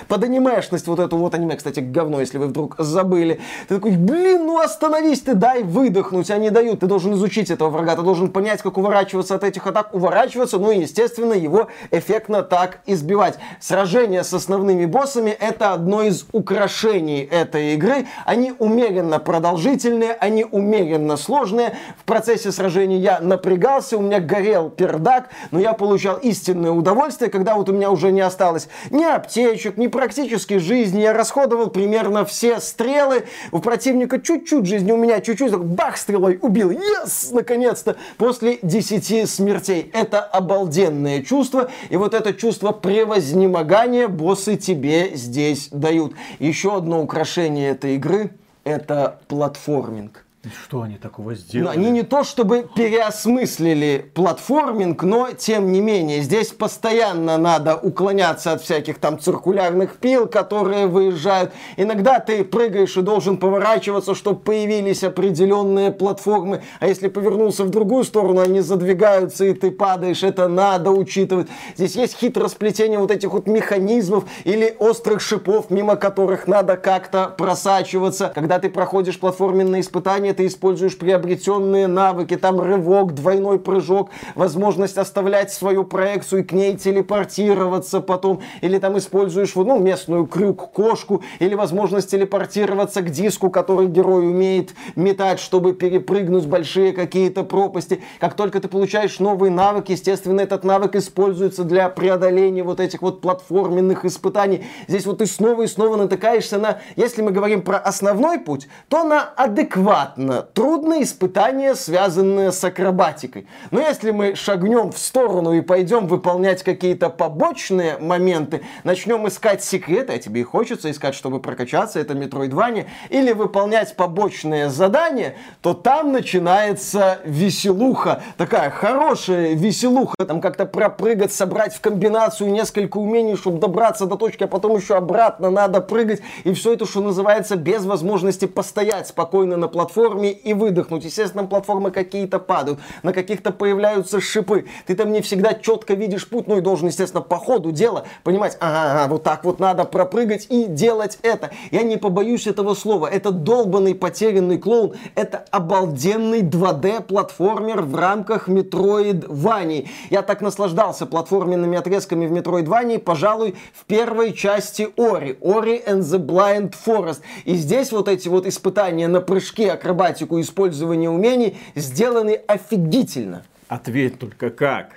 под 0.08 0.24
анимешность 0.24 0.88
вот 0.88 1.00
эту 1.00 1.18
вот 1.18 1.34
аниме, 1.36 1.56
кстати, 1.56 1.80
говно, 1.80 2.20
если 2.20 2.38
вы 2.38 2.48
вдруг 2.48 2.76
забыли. 2.78 3.40
Ты 3.68 3.76
такой, 3.76 3.92
блин, 3.92 4.46
ну 4.46 4.60
остановись 4.60 5.22
ты, 5.22 5.36
дай 5.52 5.64
выдохнуть, 5.64 6.32
они 6.32 6.50
дают. 6.50 6.80
Ты 6.80 6.88
должен 6.88 7.14
изучить 7.14 7.52
этого 7.52 7.70
врага, 7.70 7.98
ты 7.98 8.04
должен 8.04 8.32
понять, 8.32 8.62
как 8.62 8.78
уворачиваться 8.78 9.36
от 9.36 9.44
этих 9.44 9.68
атак, 9.68 9.94
уворачиваться, 9.94 10.60
ну 10.60 10.72
и, 10.72 10.80
естественно, 10.80 11.34
его 11.34 11.68
эффектно 11.92 12.42
так 12.42 12.80
избивать. 12.86 13.38
Сражение 13.60 14.24
с 14.24 14.34
основными 14.34 14.86
боссами 14.86 15.32
это 15.32 15.74
одно 15.74 16.04
из 16.04 16.26
украшений 16.32 17.28
этой 17.30 17.74
игры. 17.74 18.08
Они 18.26 18.54
умеренно 18.60 19.20
продолжительные, 19.20 20.14
они 20.14 20.46
умеренно 20.50 21.18
сложные. 21.18 21.76
В 21.98 22.06
процессе 22.06 22.52
сражения 22.54 22.98
я 22.98 23.20
напрягался, 23.20 23.98
у 23.98 24.02
меня 24.02 24.22
горел 24.22 24.70
пердак, 24.70 25.30
но 25.52 25.60
я 25.60 25.74
получал 25.74 26.16
истинное 26.18 26.72
удовольствие, 26.72 27.30
когда 27.30 27.56
вот 27.56 27.68
у 27.68 27.74
меня 27.74 27.92
уже 27.92 28.12
не 28.12 28.22
осталось 28.22 28.70
ни 28.90 29.04
аптечек, 29.04 29.76
ни 29.76 29.88
практически 29.88 30.60
жизни. 30.60 31.02
Я 31.02 31.12
расходовал 31.12 31.70
примерно 31.70 32.24
все 32.24 32.62
стрелы. 32.62 33.26
У 33.52 33.60
противника 33.60 34.22
чуть-чуть 34.22 34.66
жизни, 34.66 34.94
у 34.94 34.98
меня 34.98 35.20
чуть-чуть. 35.20 35.41
Бах, 35.50 35.98
стрелой 35.98 36.40
убил. 36.42 36.72
Yes! 36.72 37.32
Наконец-то! 37.32 37.96
После 38.18 38.60
10 38.62 39.30
смертей. 39.30 39.90
Это 39.94 40.22
обалденное 40.22 41.24
чувство. 41.24 41.70
И 41.90 41.98
вот 41.98 42.14
это 42.14 42.34
чувство 42.34 42.72
превознемогания 42.72 44.08
боссы 44.08 44.58
тебе 44.58 45.16
здесь 45.16 45.70
дают. 45.72 46.14
Еще 46.40 46.76
одно 46.76 47.02
украшение 47.02 47.72
этой 47.72 47.96
игры– 47.96 48.32
это 48.64 49.20
платформинг. 49.28 50.26
Что 50.50 50.82
они 50.82 50.98
такого 50.98 51.36
сделали? 51.36 51.66
Ну, 51.66 51.72
они 51.72 51.92
не 51.92 52.02
то 52.02 52.24
чтобы 52.24 52.68
переосмыслили 52.76 54.12
платформинг, 54.16 55.04
но 55.04 55.30
тем 55.38 55.72
не 55.72 55.82
менее, 55.82 56.22
здесь 56.22 56.48
постоянно 56.48 57.38
надо 57.38 57.76
уклоняться 57.76 58.54
от 58.54 58.64
всяких 58.64 58.98
там 58.98 59.20
циркулярных 59.20 59.98
пил, 59.98 60.26
которые 60.26 60.88
выезжают. 60.88 61.52
Иногда 61.78 62.20
ты 62.20 62.44
прыгаешь 62.44 62.98
и 62.98 63.04
должен 63.04 63.38
поворачиваться, 63.38 64.16
чтобы 64.16 64.40
появились 64.40 65.04
определенные 65.04 65.92
платформы, 65.92 66.64
а 66.80 66.88
если 66.88 67.08
повернулся 67.08 67.64
в 67.64 67.70
другую 67.70 68.04
сторону, 68.04 68.42
они 68.42 68.62
задвигаются 68.62 69.46
и 69.46 69.54
ты 69.54 69.70
падаешь, 69.70 70.24
это 70.24 70.48
надо 70.48 70.90
учитывать. 70.90 71.50
Здесь 71.76 71.96
есть 71.96 72.18
хитросплетение 72.18 72.98
вот 72.98 73.12
этих 73.12 73.32
вот 73.32 73.46
механизмов 73.46 74.24
или 74.44 74.76
острых 74.80 75.22
шипов, 75.22 75.70
мимо 75.70 75.98
которых 75.98 76.48
надо 76.48 76.78
как-то 76.78 77.32
просачиваться. 77.38 78.32
Когда 78.34 78.58
ты 78.58 78.72
проходишь 78.72 79.20
платформенные 79.20 79.82
испытания, 79.82 80.31
ты 80.34 80.48
используешь 80.48 80.98
приобретенные 80.98 81.88
навыки, 81.88 82.38
там 82.38 82.60
рывок, 82.60 83.14
двойной 83.14 83.60
прыжок, 83.60 84.10
возможность 84.36 84.98
оставлять 84.98 85.52
свою 85.52 85.84
проекцию 85.84 86.42
и 86.42 86.44
к 86.44 86.52
ней 86.52 86.78
телепортироваться 86.78 88.02
потом, 88.02 88.42
или 88.62 88.78
там 88.78 88.98
используешь 88.98 89.56
ну, 89.56 89.80
местную 89.80 90.26
крюк-кошку, 90.26 91.24
или 91.40 91.56
возможность 91.56 92.12
телепортироваться 92.12 93.02
к 93.02 93.10
диску, 93.10 93.50
который 93.50 93.88
герой 93.88 94.28
умеет 94.28 94.74
метать, 94.96 95.40
чтобы 95.40 95.74
перепрыгнуть 95.74 96.46
большие 96.46 96.94
какие-то 96.94 97.44
пропасти. 97.44 98.02
Как 98.20 98.36
только 98.36 98.60
ты 98.60 98.68
получаешь 98.68 99.20
новый 99.20 99.50
навык, 99.50 99.90
естественно, 99.90 100.42
этот 100.42 100.64
навык 100.64 100.96
используется 100.96 101.64
для 101.64 101.90
преодоления 101.90 102.64
вот 102.64 102.80
этих 102.80 103.02
вот 103.02 103.22
платформенных 103.22 104.06
испытаний. 104.06 104.66
Здесь 104.88 105.06
вот 105.06 105.20
ты 105.20 105.26
снова 105.26 105.64
и 105.64 105.68
снова 105.68 105.96
натыкаешься 105.96 106.58
на, 106.58 106.80
если 106.96 107.22
мы 107.22 107.32
говорим 107.32 107.62
про 107.62 107.78
основной 107.78 108.40
путь, 108.40 108.68
то 108.90 109.04
на 109.04 109.22
адекватный 109.24 110.21
понятно, 110.22 110.48
трудные 110.54 111.04
испытания, 111.04 111.76
связанные 111.76 112.52
с 112.52 112.64
акробатикой. 112.64 113.48
Но 113.72 113.80
если 113.80 114.12
мы 114.12 114.36
шагнем 114.36 114.92
в 114.92 114.98
сторону 114.98 115.54
и 115.54 115.62
пойдем 115.62 116.08
выполнять 116.08 116.64
какие-то 116.64 117.10
побочные 117.10 117.98
моменты, 117.98 118.62
начнем 118.84 119.28
искать 119.28 119.64
секреты, 119.64 120.14
а 120.14 120.18
тебе 120.20 120.42
и 120.42 120.44
хочется 120.44 120.92
искать, 120.92 121.16
чтобы 121.16 121.40
прокачаться, 121.40 122.00
это 122.00 122.14
Metroidvania, 122.14 122.86
или 123.10 123.32
выполнять 123.32 123.96
побочные 123.96 124.70
задания, 124.70 125.36
то 125.62 125.74
там 125.74 126.12
начинается 126.12 127.20
веселуха, 127.26 128.24
такая 128.38 128.70
хорошая 128.70 129.54
веселуха, 129.54 130.16
там 130.28 130.42
как-то 130.42 130.66
пропрыгать, 130.66 131.34
собрать 131.34 131.74
в 131.74 131.82
комбинацию 131.82 132.52
несколько 132.52 132.98
умений, 132.98 133.36
чтобы 133.36 133.60
добраться 133.60 134.06
до 134.06 134.16
точки, 134.16 134.44
а 134.44 134.48
потом 134.48 134.76
еще 134.76 134.96
обратно 134.96 135.50
надо 135.50 135.82
прыгать, 135.82 136.22
и 136.44 136.54
все 136.54 136.74
это, 136.74 136.86
что 136.86 137.02
называется, 137.02 137.56
без 137.56 137.86
возможности 137.86 138.46
постоять 138.46 139.08
спокойно 139.08 139.58
на 139.58 139.68
платформе, 139.68 140.11
платформе 140.12 140.32
и 140.32 140.54
выдохнуть. 140.54 141.06
Естественно, 141.06 141.46
платформы 141.46 141.92
какие-то 141.92 142.40
падают, 142.40 142.80
на 143.04 143.14
каких-то 143.14 143.52
появляются 143.52 144.20
шипы. 144.20 144.66
Ты 144.86 144.96
там 144.96 145.12
не 145.12 145.22
всегда 145.22 145.54
четко 145.54 145.94
видишь 145.94 146.28
путь, 146.28 146.48
ну 146.48 146.58
и 146.58 146.62
должен, 146.62 146.88
естественно, 146.88 147.22
по 147.22 147.38
ходу 147.38 147.72
дела 147.72 148.04
понимать, 148.24 148.58
ага, 148.60 148.92
ага, 148.92 149.14
вот 149.14 149.24
так 149.24 149.44
вот 149.44 149.60
надо 149.60 149.86
пропрыгать 149.86 150.48
и 150.50 150.66
делать 150.66 151.18
это. 151.22 151.52
Я 151.72 151.84
не 151.84 151.98
побоюсь 151.98 152.48
этого 152.48 152.74
слова. 152.74 153.08
Это 153.08 153.32
долбанный 153.32 153.96
потерянный 153.96 154.58
клоун. 154.58 154.94
Это 155.16 155.46
обалденный 155.52 156.42
2D-платформер 156.42 157.82
в 157.82 157.96
рамках 157.96 158.50
Metroidvania. 158.50 159.88
Я 160.10 160.22
так 160.22 160.42
наслаждался 160.42 161.06
платформенными 161.06 161.78
отрезками 161.78 162.28
в 162.28 162.34
Metroidvania, 162.34 163.00
пожалуй, 163.00 163.56
в 163.74 163.86
первой 163.86 164.34
части 164.34 164.90
Ори. 164.98 165.38
Ori 165.42 165.82
and 165.86 166.02
the 166.02 166.20
Blind 166.20 166.74
Forest. 166.86 167.22
И 167.46 167.56
здесь 167.56 167.92
вот 167.92 168.08
эти 168.08 168.28
вот 168.28 168.46
испытания 168.46 169.08
на 169.08 169.22
прыжке, 169.22 169.72
акробатики, 169.72 170.01
акробатику 170.02 170.40
использования 170.42 171.10
умений 171.10 171.58
сделаны 171.76 172.34
офигительно. 172.48 173.44
Ответь 173.68 174.20
только 174.20 174.50
как? 174.50 174.94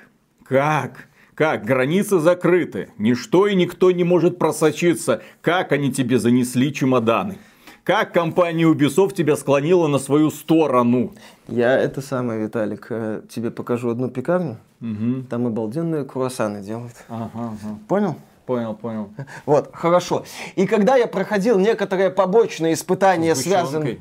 Как? 0.47 1.09
Как? 1.35 1.64
Границы 1.64 2.19
закрыты. 2.19 2.88
Ничто 2.99 3.47
и 3.47 3.55
никто 3.55 3.90
не 3.90 4.05
может 4.05 4.38
просочиться. 4.38 5.23
Как 5.43 5.73
они 5.73 5.93
тебе 5.93 6.19
занесли 6.19 6.73
чемоданы? 6.73 7.38
Как 7.83 8.14
компания 8.14 8.64
Ubisoft 8.64 9.14
тебя 9.14 9.37
склонила 9.37 9.88
на 9.88 9.99
свою 9.99 10.31
сторону? 10.31 11.12
Я 11.49 11.79
это 11.79 12.01
самое, 12.01 12.40
Виталик, 12.40 12.87
э, 12.88 13.21
тебе 13.29 13.51
покажу 13.51 13.90
одну 13.90 14.09
пекарню. 14.09 14.57
Угу. 14.81 15.25
Там 15.29 15.47
обалденные 15.47 16.05
круассаны 16.05 16.62
делают. 16.62 16.95
Ага, 17.09 17.31
ага. 17.35 17.79
Понял? 17.87 18.17
Понял, 18.47 18.75
понял. 18.75 19.11
Вот, 19.45 19.71
хорошо. 19.73 20.25
И 20.57 20.67
когда 20.67 20.97
я 20.97 21.07
проходил 21.07 21.59
некоторые 21.59 22.11
побочные 22.11 22.73
испытания, 22.75 23.35
связанные 23.35 24.01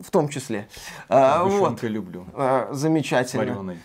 в 0.00 0.10
том 0.10 0.28
числе. 0.28 0.68
А, 1.08 1.44
вот. 1.44 1.82
люблю. 1.82 2.26
А, 2.34 2.68
замечательно. 2.72 3.44
Вареной. 3.44 3.78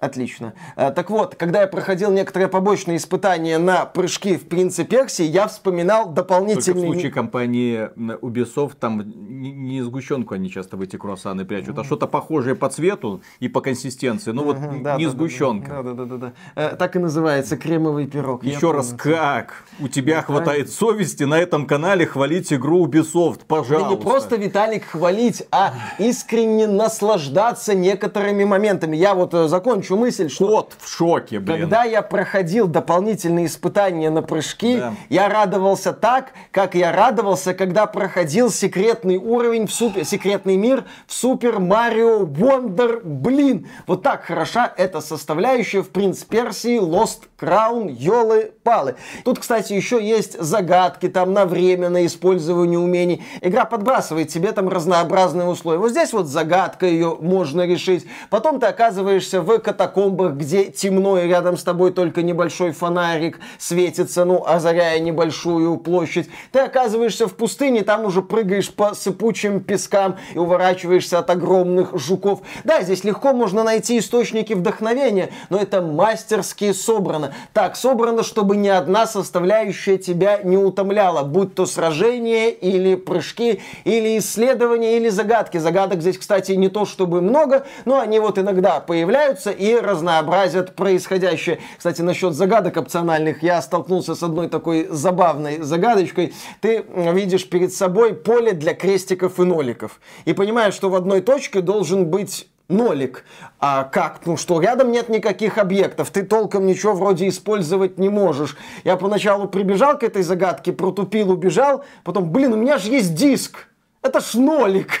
Отлично. 0.00 0.54
Э, 0.76 0.92
так 0.92 1.10
вот, 1.10 1.34
когда 1.34 1.62
я 1.62 1.66
проходил 1.66 2.12
некоторые 2.12 2.48
побочные 2.48 2.98
испытания 2.98 3.58
на 3.58 3.84
прыжки 3.84 4.36
в 4.36 4.48
Принце 4.48 4.84
Персии, 4.84 5.24
я 5.24 5.48
вспоминал 5.48 6.10
дополнительные... 6.10 6.64
Только 6.64 6.78
в 6.78 6.92
случае 6.92 7.12
компании 7.12 7.90
Ubisoft, 8.20 8.76
там 8.78 9.02
не 9.04 9.82
сгущенку 9.82 10.34
они 10.34 10.50
часто 10.50 10.76
в 10.76 10.82
эти 10.82 10.96
круассаны 10.96 11.44
прячут, 11.44 11.78
а 11.78 11.84
что-то 11.84 12.06
похожее 12.06 12.54
по 12.54 12.68
цвету 12.68 13.22
и 13.40 13.48
по 13.48 13.60
консистенции. 13.60 14.30
Ну 14.30 14.44
вот 14.44 14.58
да, 14.82 14.96
не 14.96 15.06
да, 15.06 15.10
сгущенка. 15.10 15.82
Да, 15.82 15.94
да, 15.94 16.04
да, 16.04 16.16
да, 16.16 16.32
да. 16.54 16.76
Так 16.76 16.96
и 16.96 16.98
называется 16.98 17.56
кремовый 17.56 18.06
пирог. 18.06 18.44
Еще 18.44 18.70
раз, 18.70 18.94
как? 18.96 19.64
У 19.80 19.88
тебя 19.88 20.22
хватает 20.22 20.70
совести 20.70 21.24
на 21.24 21.38
этом 21.38 21.66
канале 21.66 22.06
хвалить 22.06 22.52
игру 22.52 22.86
Ubisoft, 22.86 23.40
пожалуйста. 23.46 23.88
Да 23.88 23.88
не 23.90 23.96
просто, 23.96 24.36
Виталик, 24.36 24.84
хвалить, 24.84 25.44
а 25.50 25.74
искренне 25.98 26.66
наслаждаться 26.68 27.74
некоторыми 27.74 28.44
моментами. 28.44 28.96
Я 28.96 29.14
вот 29.14 29.34
э, 29.34 29.48
закончу 29.48 29.87
закончу 29.88 29.96
мысль, 29.96 30.28
что... 30.28 30.46
Кот 30.46 30.72
в 30.78 30.88
шоке, 30.88 31.38
блин. 31.38 31.60
Когда 31.60 31.84
я 31.84 32.02
проходил 32.02 32.66
дополнительные 32.66 33.46
испытания 33.46 34.10
на 34.10 34.22
прыжки, 34.22 34.78
да. 34.78 34.94
я 35.08 35.28
радовался 35.28 35.92
так, 35.92 36.32
как 36.50 36.74
я 36.74 36.92
радовался, 36.92 37.54
когда 37.54 37.86
проходил 37.86 38.50
секретный 38.50 39.16
уровень 39.16 39.66
в 39.66 39.72
супер... 39.72 40.04
секретный 40.04 40.56
мир 40.56 40.84
в 41.06 41.12
Супер 41.12 41.58
Марио 41.58 42.24
Wonder. 42.24 43.00
Блин, 43.02 43.68
вот 43.86 44.02
так 44.02 44.24
хороша 44.24 44.72
эта 44.76 45.00
составляющая 45.00 45.82
в 45.82 45.90
Принц 45.90 46.24
Персии, 46.24 46.80
Lost 46.80 47.22
Crown, 47.40 47.90
Йолы 47.90 48.52
Палы. 48.62 48.96
Тут, 49.24 49.38
кстати, 49.38 49.72
еще 49.72 50.02
есть 50.06 50.40
загадки 50.40 51.08
там 51.08 51.32
на 51.32 51.44
время, 51.44 51.88
на 51.88 52.06
использование 52.06 52.78
умений. 52.78 53.22
Игра 53.40 53.64
подбрасывает 53.64 54.28
тебе 54.28 54.52
там 54.52 54.68
разнообразные 54.68 55.46
условия. 55.46 55.78
Вот 55.78 55.90
здесь 55.90 56.12
вот 56.12 56.26
загадка, 56.26 56.86
ее 56.86 57.16
можно 57.20 57.66
решить. 57.66 58.06
Потом 58.30 58.60
ты 58.60 58.66
оказываешься 58.66 59.40
в 59.40 59.58
катакомбах, 59.78 60.32
где 60.32 60.64
темно 60.64 61.20
и 61.20 61.28
рядом 61.28 61.56
с 61.56 61.62
тобой 61.62 61.92
только 61.92 62.22
небольшой 62.22 62.72
фонарик 62.72 63.38
светится, 63.58 64.24
ну, 64.24 64.44
озаряя 64.44 64.98
небольшую 64.98 65.76
площадь. 65.76 66.28
Ты 66.50 66.58
оказываешься 66.58 67.28
в 67.28 67.34
пустыне, 67.34 67.84
там 67.84 68.04
уже 68.04 68.22
прыгаешь 68.22 68.72
по 68.72 68.94
сыпучим 68.94 69.60
пескам 69.60 70.16
и 70.34 70.38
уворачиваешься 70.38 71.20
от 71.20 71.30
огромных 71.30 71.96
жуков. 71.96 72.40
Да, 72.64 72.82
здесь 72.82 73.04
легко 73.04 73.32
можно 73.32 73.62
найти 73.62 73.98
источники 73.98 74.52
вдохновения, 74.52 75.30
но 75.48 75.58
это 75.58 75.80
мастерски 75.80 76.72
собрано. 76.72 77.32
Так 77.52 77.76
собрано, 77.76 78.24
чтобы 78.24 78.56
ни 78.56 78.68
одна 78.68 79.06
составляющая 79.06 79.96
тебя 79.96 80.40
не 80.42 80.56
утомляла, 80.56 81.22
будь 81.22 81.54
то 81.54 81.66
сражение 81.66 82.50
или 82.50 82.96
прыжки, 82.96 83.62
или 83.84 84.18
исследования, 84.18 84.96
или 84.96 85.08
загадки. 85.08 85.58
Загадок 85.58 86.00
здесь, 86.00 86.18
кстати, 86.18 86.52
не 86.52 86.68
то 86.68 86.84
чтобы 86.84 87.20
много, 87.20 87.64
но 87.84 88.00
они 88.00 88.18
вот 88.18 88.38
иногда 88.38 88.80
появляются 88.80 89.52
и 89.52 89.67
и 89.68 89.76
разнообразят 89.76 90.74
происходящее. 90.74 91.58
Кстати, 91.76 92.00
насчет 92.00 92.34
загадок 92.34 92.76
опциональных, 92.76 93.42
я 93.42 93.60
столкнулся 93.60 94.14
с 94.14 94.22
одной 94.22 94.48
такой 94.48 94.88
забавной 94.90 95.62
загадочкой. 95.62 96.32
Ты 96.60 96.84
видишь 97.12 97.48
перед 97.48 97.72
собой 97.72 98.14
поле 98.14 98.52
для 98.52 98.74
крестиков 98.74 99.38
и 99.38 99.44
ноликов. 99.44 100.00
И 100.24 100.32
понимаешь, 100.32 100.74
что 100.74 100.88
в 100.88 100.94
одной 100.94 101.20
точке 101.20 101.60
должен 101.60 102.06
быть 102.06 102.48
нолик. 102.68 103.24
А 103.60 103.84
как? 103.84 104.20
Ну 104.24 104.36
что, 104.36 104.60
рядом 104.60 104.92
нет 104.92 105.08
никаких 105.08 105.58
объектов, 105.58 106.10
ты 106.10 106.22
толком 106.22 106.66
ничего 106.66 106.94
вроде 106.94 107.28
использовать 107.28 107.98
не 107.98 108.08
можешь. 108.08 108.56
Я 108.84 108.96
поначалу 108.96 109.48
прибежал 109.48 109.98
к 109.98 110.02
этой 110.02 110.22
загадке, 110.22 110.72
протупил, 110.72 111.30
убежал, 111.30 111.84
потом, 112.04 112.30
блин, 112.30 112.52
у 112.52 112.56
меня 112.56 112.78
же 112.78 112.90
есть 112.90 113.14
диск. 113.14 113.68
Это 114.02 114.20
ж 114.20 114.34
нолик 114.34 115.00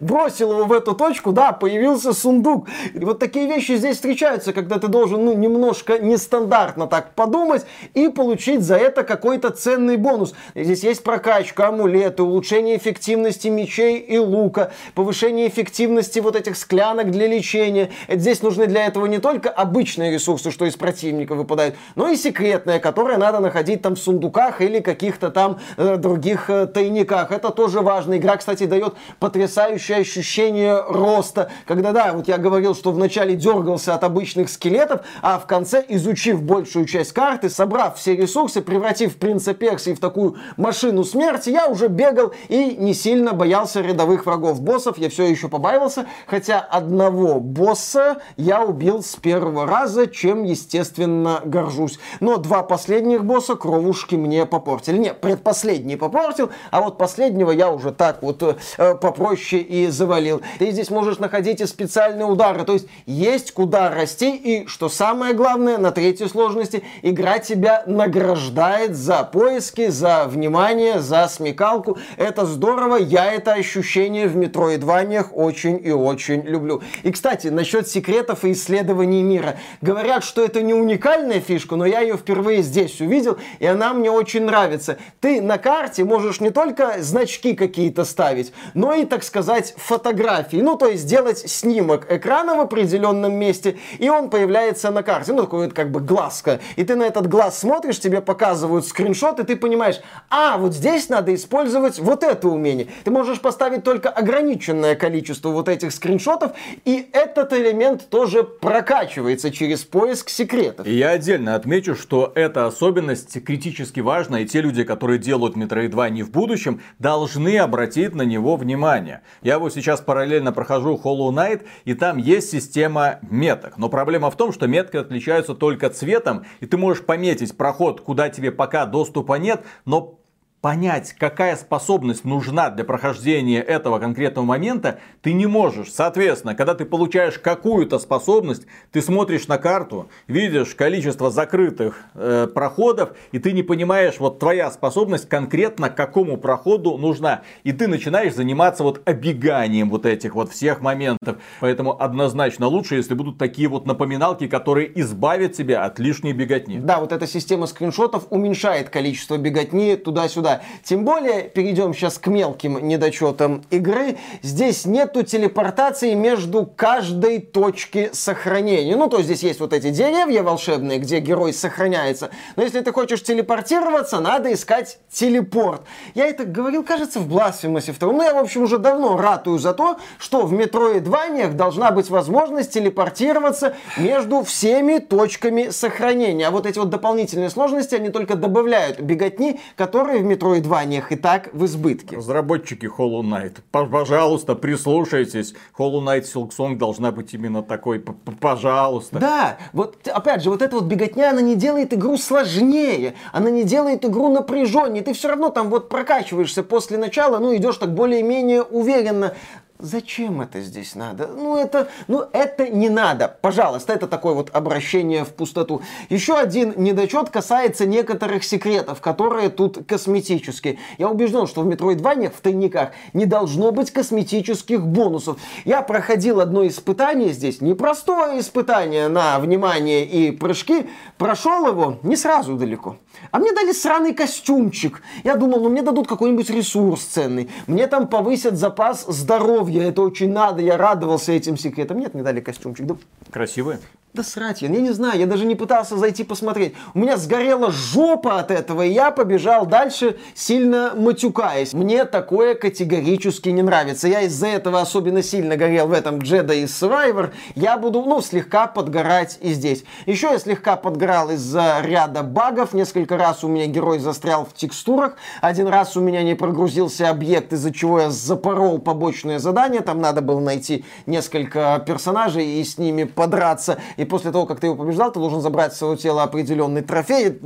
бросил 0.00 0.52
его 0.52 0.64
в 0.64 0.72
эту 0.72 0.94
точку, 0.94 1.32
да, 1.32 1.52
появился 1.52 2.12
сундук. 2.12 2.68
И 2.94 3.04
вот 3.04 3.18
такие 3.18 3.46
вещи 3.46 3.76
здесь 3.76 3.96
встречаются, 3.96 4.52
когда 4.52 4.78
ты 4.78 4.88
должен, 4.88 5.24
ну, 5.24 5.34
немножко 5.34 5.98
нестандартно 5.98 6.86
так 6.86 7.14
подумать 7.14 7.64
и 7.94 8.08
получить 8.08 8.62
за 8.62 8.76
это 8.76 9.02
какой-то 9.02 9.50
ценный 9.50 9.96
бонус. 9.96 10.34
Здесь 10.54 10.82
есть 10.84 11.02
прокачка, 11.02 11.68
амулеты, 11.68 12.22
улучшение 12.22 12.76
эффективности 12.76 13.48
мечей 13.48 13.98
и 13.98 14.18
лука, 14.18 14.72
повышение 14.94 15.48
эффективности 15.48 16.18
вот 16.20 16.36
этих 16.36 16.56
склянок 16.56 17.10
для 17.10 17.26
лечения. 17.26 17.90
Здесь 18.08 18.42
нужны 18.42 18.66
для 18.66 18.86
этого 18.86 19.06
не 19.06 19.18
только 19.18 19.50
обычные 19.50 20.12
ресурсы, 20.12 20.50
что 20.50 20.64
из 20.66 20.76
противника 20.76 21.34
выпадают, 21.34 21.76
но 21.94 22.08
и 22.08 22.16
секретные, 22.16 22.80
которые 22.80 23.18
надо 23.18 23.40
находить 23.40 23.82
там 23.82 23.94
в 23.94 23.98
сундуках 23.98 24.60
или 24.60 24.80
каких-то 24.80 25.30
там 25.30 25.58
э, 25.76 25.96
других 25.96 26.50
э, 26.50 26.66
тайниках. 26.66 27.32
Это 27.32 27.50
тоже 27.50 27.80
важно. 27.80 28.16
Игра, 28.16 28.36
кстати, 28.36 28.64
дает 28.64 28.94
потрясающий 29.18 29.57
потрясающее 29.58 29.98
ощущение 29.98 30.84
роста. 30.88 31.50
Когда, 31.66 31.90
да, 31.92 32.12
вот 32.12 32.28
я 32.28 32.38
говорил, 32.38 32.76
что 32.76 32.92
вначале 32.92 33.34
дергался 33.34 33.94
от 33.94 34.04
обычных 34.04 34.50
скелетов, 34.50 35.00
а 35.20 35.40
в 35.40 35.46
конце, 35.46 35.84
изучив 35.88 36.42
большую 36.42 36.86
часть 36.86 37.12
карты, 37.12 37.50
собрав 37.50 37.98
все 37.98 38.14
ресурсы, 38.14 38.62
превратив 38.62 39.16
принца 39.16 39.54
Персии 39.54 39.94
в 39.94 40.00
такую 40.00 40.36
машину 40.56 41.02
смерти, 41.02 41.50
я 41.50 41.66
уже 41.66 41.88
бегал 41.88 42.32
и 42.48 42.76
не 42.78 42.94
сильно 42.94 43.32
боялся 43.32 43.80
рядовых 43.80 44.26
врагов. 44.26 44.60
Боссов 44.60 44.96
я 44.96 45.10
все 45.10 45.24
еще 45.24 45.48
побаивался, 45.48 46.06
хотя 46.28 46.60
одного 46.60 47.40
босса 47.40 48.18
я 48.36 48.62
убил 48.62 49.02
с 49.02 49.16
первого 49.16 49.66
раза, 49.66 50.06
чем, 50.06 50.44
естественно, 50.44 51.40
горжусь. 51.44 51.98
Но 52.20 52.36
два 52.36 52.62
последних 52.62 53.24
босса 53.24 53.56
кровушки 53.56 54.14
мне 54.14 54.46
попортили. 54.46 54.98
Не, 54.98 55.14
предпоследний 55.14 55.96
попортил, 55.96 56.50
а 56.70 56.80
вот 56.80 56.96
последнего 56.96 57.50
я 57.50 57.72
уже 57.72 57.90
так 57.90 58.22
вот 58.22 58.42
э, 58.42 58.94
попроще 58.94 59.47
проще 59.48 59.58
и 59.58 59.86
завалил. 59.88 60.42
Ты 60.58 60.70
здесь 60.70 60.90
можешь 60.90 61.18
находить 61.18 61.60
и 61.60 61.66
специальные 61.66 62.26
удары, 62.26 62.64
то 62.64 62.74
есть 62.74 62.86
есть 63.06 63.52
куда 63.52 63.90
расти, 63.90 64.36
и 64.36 64.66
что 64.66 64.88
самое 64.88 65.34
главное, 65.34 65.78
на 65.78 65.90
третьей 65.90 66.28
сложности, 66.28 66.82
игра 67.02 67.38
тебя 67.38 67.82
награждает 67.86 68.94
за 68.96 69.24
поиски, 69.24 69.88
за 69.88 70.26
внимание, 70.26 71.00
за 71.00 71.28
смекалку. 71.28 71.98
Это 72.16 72.46
здорово, 72.46 72.96
я 72.96 73.32
это 73.32 73.52
ощущение 73.52 74.28
в 74.28 74.36
метроидваниях 74.36 75.30
очень 75.32 75.80
и 75.82 75.90
очень 75.90 76.42
люблю. 76.42 76.82
И, 77.02 77.10
кстати, 77.10 77.48
насчет 77.48 77.88
секретов 77.88 78.44
и 78.44 78.52
исследований 78.52 79.22
мира. 79.22 79.56
Говорят, 79.80 80.24
что 80.24 80.44
это 80.44 80.62
не 80.62 80.74
уникальная 80.74 81.40
фишка, 81.40 81.76
но 81.76 81.86
я 81.86 82.00
ее 82.00 82.16
впервые 82.16 82.62
здесь 82.62 83.00
увидел, 83.00 83.38
и 83.60 83.66
она 83.66 83.92
мне 83.92 84.10
очень 84.10 84.44
нравится. 84.44 84.98
Ты 85.20 85.40
на 85.40 85.58
карте 85.58 86.04
можешь 86.04 86.40
не 86.40 86.50
только 86.50 86.96
значки 86.98 87.54
какие-то 87.54 88.04
ставить, 88.04 88.52
но 88.74 88.92
и, 88.94 89.04
так 89.04 89.22
сказать, 89.28 89.74
фотографии. 89.76 90.56
Ну, 90.56 90.76
то 90.76 90.86
есть 90.86 91.04
сделать 91.04 91.38
снимок 91.38 92.10
экрана 92.10 92.56
в 92.56 92.60
определенном 92.60 93.34
месте, 93.34 93.78
и 93.98 94.08
он 94.08 94.30
появляется 94.30 94.90
на 94.90 95.02
карте. 95.04 95.32
Ну, 95.32 95.42
такой 95.42 95.66
вот 95.66 95.74
как 95.74 95.92
бы 95.92 96.00
глазка. 96.00 96.58
И 96.74 96.82
ты 96.82 96.96
на 96.96 97.04
этот 97.04 97.28
глаз 97.28 97.58
смотришь, 97.58 98.00
тебе 98.00 98.20
показывают 98.20 98.86
скриншот, 98.86 99.38
и 99.38 99.44
ты 99.44 99.54
понимаешь, 99.54 100.00
а, 100.30 100.58
вот 100.58 100.74
здесь 100.74 101.08
надо 101.08 101.32
использовать 101.34 101.98
вот 102.00 102.24
это 102.24 102.48
умение. 102.48 102.88
Ты 103.04 103.10
можешь 103.10 103.40
поставить 103.40 103.84
только 103.84 104.08
ограниченное 104.08 104.96
количество 104.96 105.50
вот 105.50 105.68
этих 105.68 105.92
скриншотов, 105.92 106.52
и 106.84 107.08
этот 107.12 107.52
элемент 107.52 108.08
тоже 108.08 108.42
прокачивается 108.42 109.50
через 109.50 109.84
поиск 109.84 110.30
секретов. 110.30 110.86
И 110.86 110.94
я 110.94 111.10
отдельно 111.10 111.54
отмечу, 111.54 111.94
что 111.94 112.32
эта 112.34 112.66
особенность 112.66 113.44
критически 113.44 114.00
важна, 114.00 114.40
и 114.40 114.46
те 114.46 114.60
люди, 114.60 114.84
которые 114.84 115.18
делают 115.18 115.56
Metroid 115.56 116.24
в 116.24 116.30
будущем, 116.30 116.80
должны 116.98 117.58
обратить 117.58 118.14
на 118.14 118.22
него 118.22 118.56
внимание. 118.56 119.17
Я 119.42 119.58
вот 119.58 119.72
сейчас 119.72 120.00
параллельно 120.00 120.52
прохожу 120.52 121.00
Hollow 121.02 121.30
Knight, 121.30 121.66
и 121.84 121.94
там 121.94 122.16
есть 122.18 122.50
система 122.50 123.18
меток. 123.22 123.78
Но 123.78 123.88
проблема 123.88 124.30
в 124.30 124.36
том, 124.36 124.52
что 124.52 124.66
метки 124.66 124.96
отличаются 124.96 125.54
только 125.54 125.90
цветом, 125.90 126.44
и 126.60 126.66
ты 126.66 126.76
можешь 126.76 127.04
пометить 127.04 127.56
проход, 127.56 128.00
куда 128.00 128.28
тебе 128.28 128.52
пока 128.52 128.86
доступа 128.86 129.34
нет, 129.34 129.64
но 129.84 130.18
понять, 130.60 131.14
какая 131.16 131.56
способность 131.56 132.24
нужна 132.24 132.70
для 132.70 132.84
прохождения 132.84 133.60
этого 133.60 133.98
конкретного 133.98 134.44
момента, 134.44 134.98
ты 135.22 135.32
не 135.32 135.46
можешь. 135.46 135.92
Соответственно, 135.92 136.54
когда 136.54 136.74
ты 136.74 136.84
получаешь 136.84 137.38
какую-то 137.38 137.98
способность, 137.98 138.66
ты 138.90 139.00
смотришь 139.00 139.46
на 139.46 139.58
карту, 139.58 140.08
видишь 140.26 140.74
количество 140.74 141.30
закрытых 141.30 142.00
э, 142.14 142.48
проходов, 142.52 143.10
и 143.30 143.38
ты 143.38 143.52
не 143.52 143.62
понимаешь, 143.62 144.16
вот 144.18 144.40
твоя 144.40 144.70
способность 144.70 145.28
конкретно 145.28 145.90
к 145.90 145.94
какому 145.94 146.36
проходу 146.36 146.96
нужна. 146.98 147.42
И 147.62 147.72
ты 147.72 147.86
начинаешь 147.86 148.34
заниматься 148.34 148.82
вот 148.82 149.00
обеганием 149.04 149.88
вот 149.90 150.06
этих 150.06 150.34
вот 150.34 150.50
всех 150.50 150.80
моментов. 150.80 151.36
Поэтому 151.60 152.00
однозначно 152.02 152.66
лучше, 152.66 152.96
если 152.96 153.14
будут 153.14 153.38
такие 153.38 153.68
вот 153.68 153.86
напоминалки, 153.86 154.48
которые 154.48 154.90
избавят 155.00 155.52
тебя 155.52 155.84
от 155.84 156.00
лишней 156.00 156.32
беготни. 156.32 156.78
Да, 156.78 156.98
вот 156.98 157.12
эта 157.12 157.28
система 157.28 157.66
скриншотов 157.66 158.26
уменьшает 158.30 158.90
количество 158.90 159.36
беготни 159.36 159.94
туда-сюда 159.96 160.47
туда. 160.48 160.62
Тем 160.82 161.04
более, 161.04 161.42
перейдем 161.42 161.94
сейчас 161.94 162.18
к 162.18 162.26
мелким 162.26 162.86
недочетам 162.86 163.62
игры. 163.70 164.16
Здесь 164.42 164.84
нету 164.86 165.22
телепортации 165.22 166.14
между 166.14 166.66
каждой 166.66 167.40
точки 167.40 168.10
сохранения. 168.12 168.96
Ну, 168.96 169.08
то 169.08 169.22
здесь 169.22 169.42
есть 169.42 169.60
вот 169.60 169.72
эти 169.72 169.90
деревья 169.90 170.42
волшебные, 170.42 170.98
где 170.98 171.20
герой 171.20 171.52
сохраняется. 171.52 172.30
Но 172.56 172.62
если 172.62 172.80
ты 172.80 172.92
хочешь 172.92 173.22
телепортироваться, 173.22 174.20
надо 174.20 174.52
искать 174.52 174.98
телепорт. 175.10 175.82
Я 176.14 176.26
это 176.26 176.44
говорил, 176.44 176.82
кажется, 176.82 177.20
в 177.20 177.28
Blasphemous 177.28 177.92
2. 177.98 178.12
Ну, 178.12 178.22
я, 178.22 178.34
в 178.34 178.38
общем, 178.38 178.62
уже 178.62 178.78
давно 178.78 179.16
ратую 179.16 179.58
за 179.58 179.74
то, 179.74 179.98
что 180.18 180.46
в 180.46 180.54
Metroidvania 180.54 181.52
должна 181.52 181.90
быть 181.90 182.10
возможность 182.10 182.72
телепортироваться 182.72 183.74
между 183.96 184.42
всеми 184.42 184.98
точками 184.98 185.70
сохранения. 185.70 186.46
А 186.46 186.50
вот 186.50 186.66
эти 186.66 186.78
вот 186.78 186.90
дополнительные 186.90 187.50
сложности, 187.50 187.94
они 187.94 188.10
только 188.10 188.34
добавляют 188.36 189.00
беготни, 189.00 189.60
которые 189.76 190.18
в 190.18 190.26
Метроидваниях 190.38 191.10
и 191.10 191.16
так 191.16 191.50
в 191.52 191.64
избытке. 191.64 192.16
Разработчики 192.16 192.86
Hollow 192.86 193.22
Knight, 193.22 193.56
пожалуйста, 193.72 194.54
прислушайтесь. 194.54 195.54
Hollow 195.76 196.00
Knight 196.00 196.24
Silksong 196.32 196.76
должна 196.76 197.10
быть 197.10 197.34
именно 197.34 197.64
такой, 197.64 197.98
пожалуйста. 198.40 199.18
Да, 199.18 199.58
вот 199.72 200.06
опять 200.06 200.44
же, 200.44 200.50
вот 200.50 200.62
эта 200.62 200.76
вот 200.76 200.84
беготня, 200.84 201.30
она 201.30 201.40
не 201.40 201.56
делает 201.56 201.92
игру 201.92 202.16
сложнее, 202.16 203.14
она 203.32 203.50
не 203.50 203.64
делает 203.64 204.04
игру 204.04 204.32
напряженнее. 204.32 205.02
Ты 205.02 205.12
все 205.12 205.28
равно 205.28 205.48
там 205.48 205.70
вот 205.70 205.88
прокачиваешься 205.88 206.62
после 206.62 206.98
начала, 206.98 207.38
ну 207.40 207.56
идешь 207.56 207.78
так 207.78 207.92
более-менее 207.92 208.62
уверенно. 208.62 209.34
Зачем 209.80 210.40
это 210.40 210.60
здесь 210.60 210.96
надо? 210.96 211.28
Ну 211.28 211.56
это, 211.56 211.88
ну 212.08 212.24
это 212.32 212.68
не 212.68 212.88
надо. 212.88 213.36
Пожалуйста, 213.40 213.92
это 213.92 214.08
такое 214.08 214.34
вот 214.34 214.50
обращение 214.52 215.24
в 215.24 215.28
пустоту. 215.28 215.82
Еще 216.08 216.36
один 216.36 216.74
недочет 216.76 217.30
касается 217.30 217.86
некоторых 217.86 218.42
секретов, 218.42 219.00
которые 219.00 219.50
тут 219.50 219.86
косметические. 219.86 220.80
Я 220.98 221.08
убежден, 221.08 221.46
что 221.46 221.62
в 221.62 221.68
Metroidvania 221.68 222.28
в 222.28 222.40
тайниках 222.40 222.90
не 223.12 223.24
должно 223.24 223.70
быть 223.70 223.92
косметических 223.92 224.84
бонусов. 224.84 225.38
Я 225.64 225.82
проходил 225.82 226.40
одно 226.40 226.66
испытание 226.66 227.32
здесь, 227.32 227.60
непростое 227.60 228.40
испытание 228.40 229.06
на 229.06 229.38
внимание 229.38 230.04
и 230.04 230.32
прыжки. 230.32 230.88
Прошел 231.18 231.68
его 231.68 231.98
не 232.02 232.16
сразу 232.16 232.56
далеко. 232.56 232.96
А 233.30 233.38
мне 233.38 233.52
дали 233.52 233.72
сраный 233.72 234.14
костюмчик. 234.14 235.02
Я 235.24 235.36
думал, 235.36 235.60
ну 235.60 235.68
мне 235.68 235.82
дадут 235.82 236.08
какой-нибудь 236.08 236.50
ресурс 236.50 237.02
ценный. 237.02 237.50
Мне 237.66 237.86
там 237.86 238.08
повысят 238.08 238.56
запас 238.56 239.04
здоровья. 239.06 239.88
Это 239.88 240.02
очень 240.02 240.32
надо. 240.32 240.62
Я 240.62 240.76
радовался 240.76 241.32
этим 241.32 241.56
секретам. 241.56 241.98
Нет, 241.98 242.14
не 242.14 242.22
дали 242.22 242.40
костюмчик. 242.40 242.86
Да... 242.86 242.96
Красивый. 243.30 243.76
Да 244.14 244.22
срать 244.22 244.62
я, 244.62 244.68
я 244.68 244.80
не 244.80 244.90
знаю, 244.90 245.20
я 245.20 245.26
даже 245.26 245.44
не 245.44 245.54
пытался 245.54 245.98
зайти 245.98 246.24
посмотреть. 246.24 246.74
У 246.94 246.98
меня 246.98 247.18
сгорела 247.18 247.70
жопа 247.70 248.40
от 248.40 248.50
этого, 248.50 248.82
и 248.82 248.90
я 248.90 249.10
побежал 249.10 249.66
дальше, 249.66 250.16
сильно 250.34 250.94
матюкаясь. 250.96 251.74
Мне 251.74 252.06
такое 252.06 252.54
категорически 252.54 253.50
не 253.50 253.60
нравится. 253.60 254.08
Я 254.08 254.22
из-за 254.22 254.46
этого 254.46 254.80
особенно 254.80 255.22
сильно 255.22 255.56
горел 255.56 255.88
в 255.88 255.92
этом 255.92 256.20
Jedi 256.20 256.64
Survivor. 256.64 257.32
Я 257.54 257.76
буду, 257.76 258.02
ну, 258.02 258.22
слегка 258.22 258.66
подгорать 258.66 259.38
и 259.42 259.52
здесь. 259.52 259.84
Еще 260.06 260.28
я 260.28 260.38
слегка 260.38 260.76
подгорал 260.76 261.30
из-за 261.30 261.80
ряда 261.82 262.22
багов. 262.22 262.72
Несколько 262.72 263.18
раз 263.18 263.44
у 263.44 263.48
меня 263.48 263.66
герой 263.66 263.98
застрял 263.98 264.46
в 264.46 264.54
текстурах. 264.54 265.16
Один 265.42 265.68
раз 265.68 265.98
у 265.98 266.00
меня 266.00 266.22
не 266.22 266.34
прогрузился 266.34 267.10
объект, 267.10 267.52
из-за 267.52 267.74
чего 267.74 268.00
я 268.00 268.10
запорол 268.10 268.78
побочное 268.78 269.38
задание. 269.38 269.82
Там 269.82 270.00
надо 270.00 270.22
было 270.22 270.40
найти 270.40 270.86
несколько 271.04 271.84
персонажей 271.86 272.58
и 272.58 272.64
с 272.64 272.78
ними 272.78 273.04
подраться 273.04 273.78
и 273.98 274.04
после 274.04 274.30
того, 274.30 274.46
как 274.46 274.60
ты 274.60 274.68
его 274.68 274.76
побеждал, 274.76 275.12
ты 275.12 275.18
должен 275.18 275.40
забрать 275.40 275.74
с 275.74 275.78
своего 275.78 275.96
тела 275.96 276.22
определенный 276.22 276.82
трофей 276.82 277.40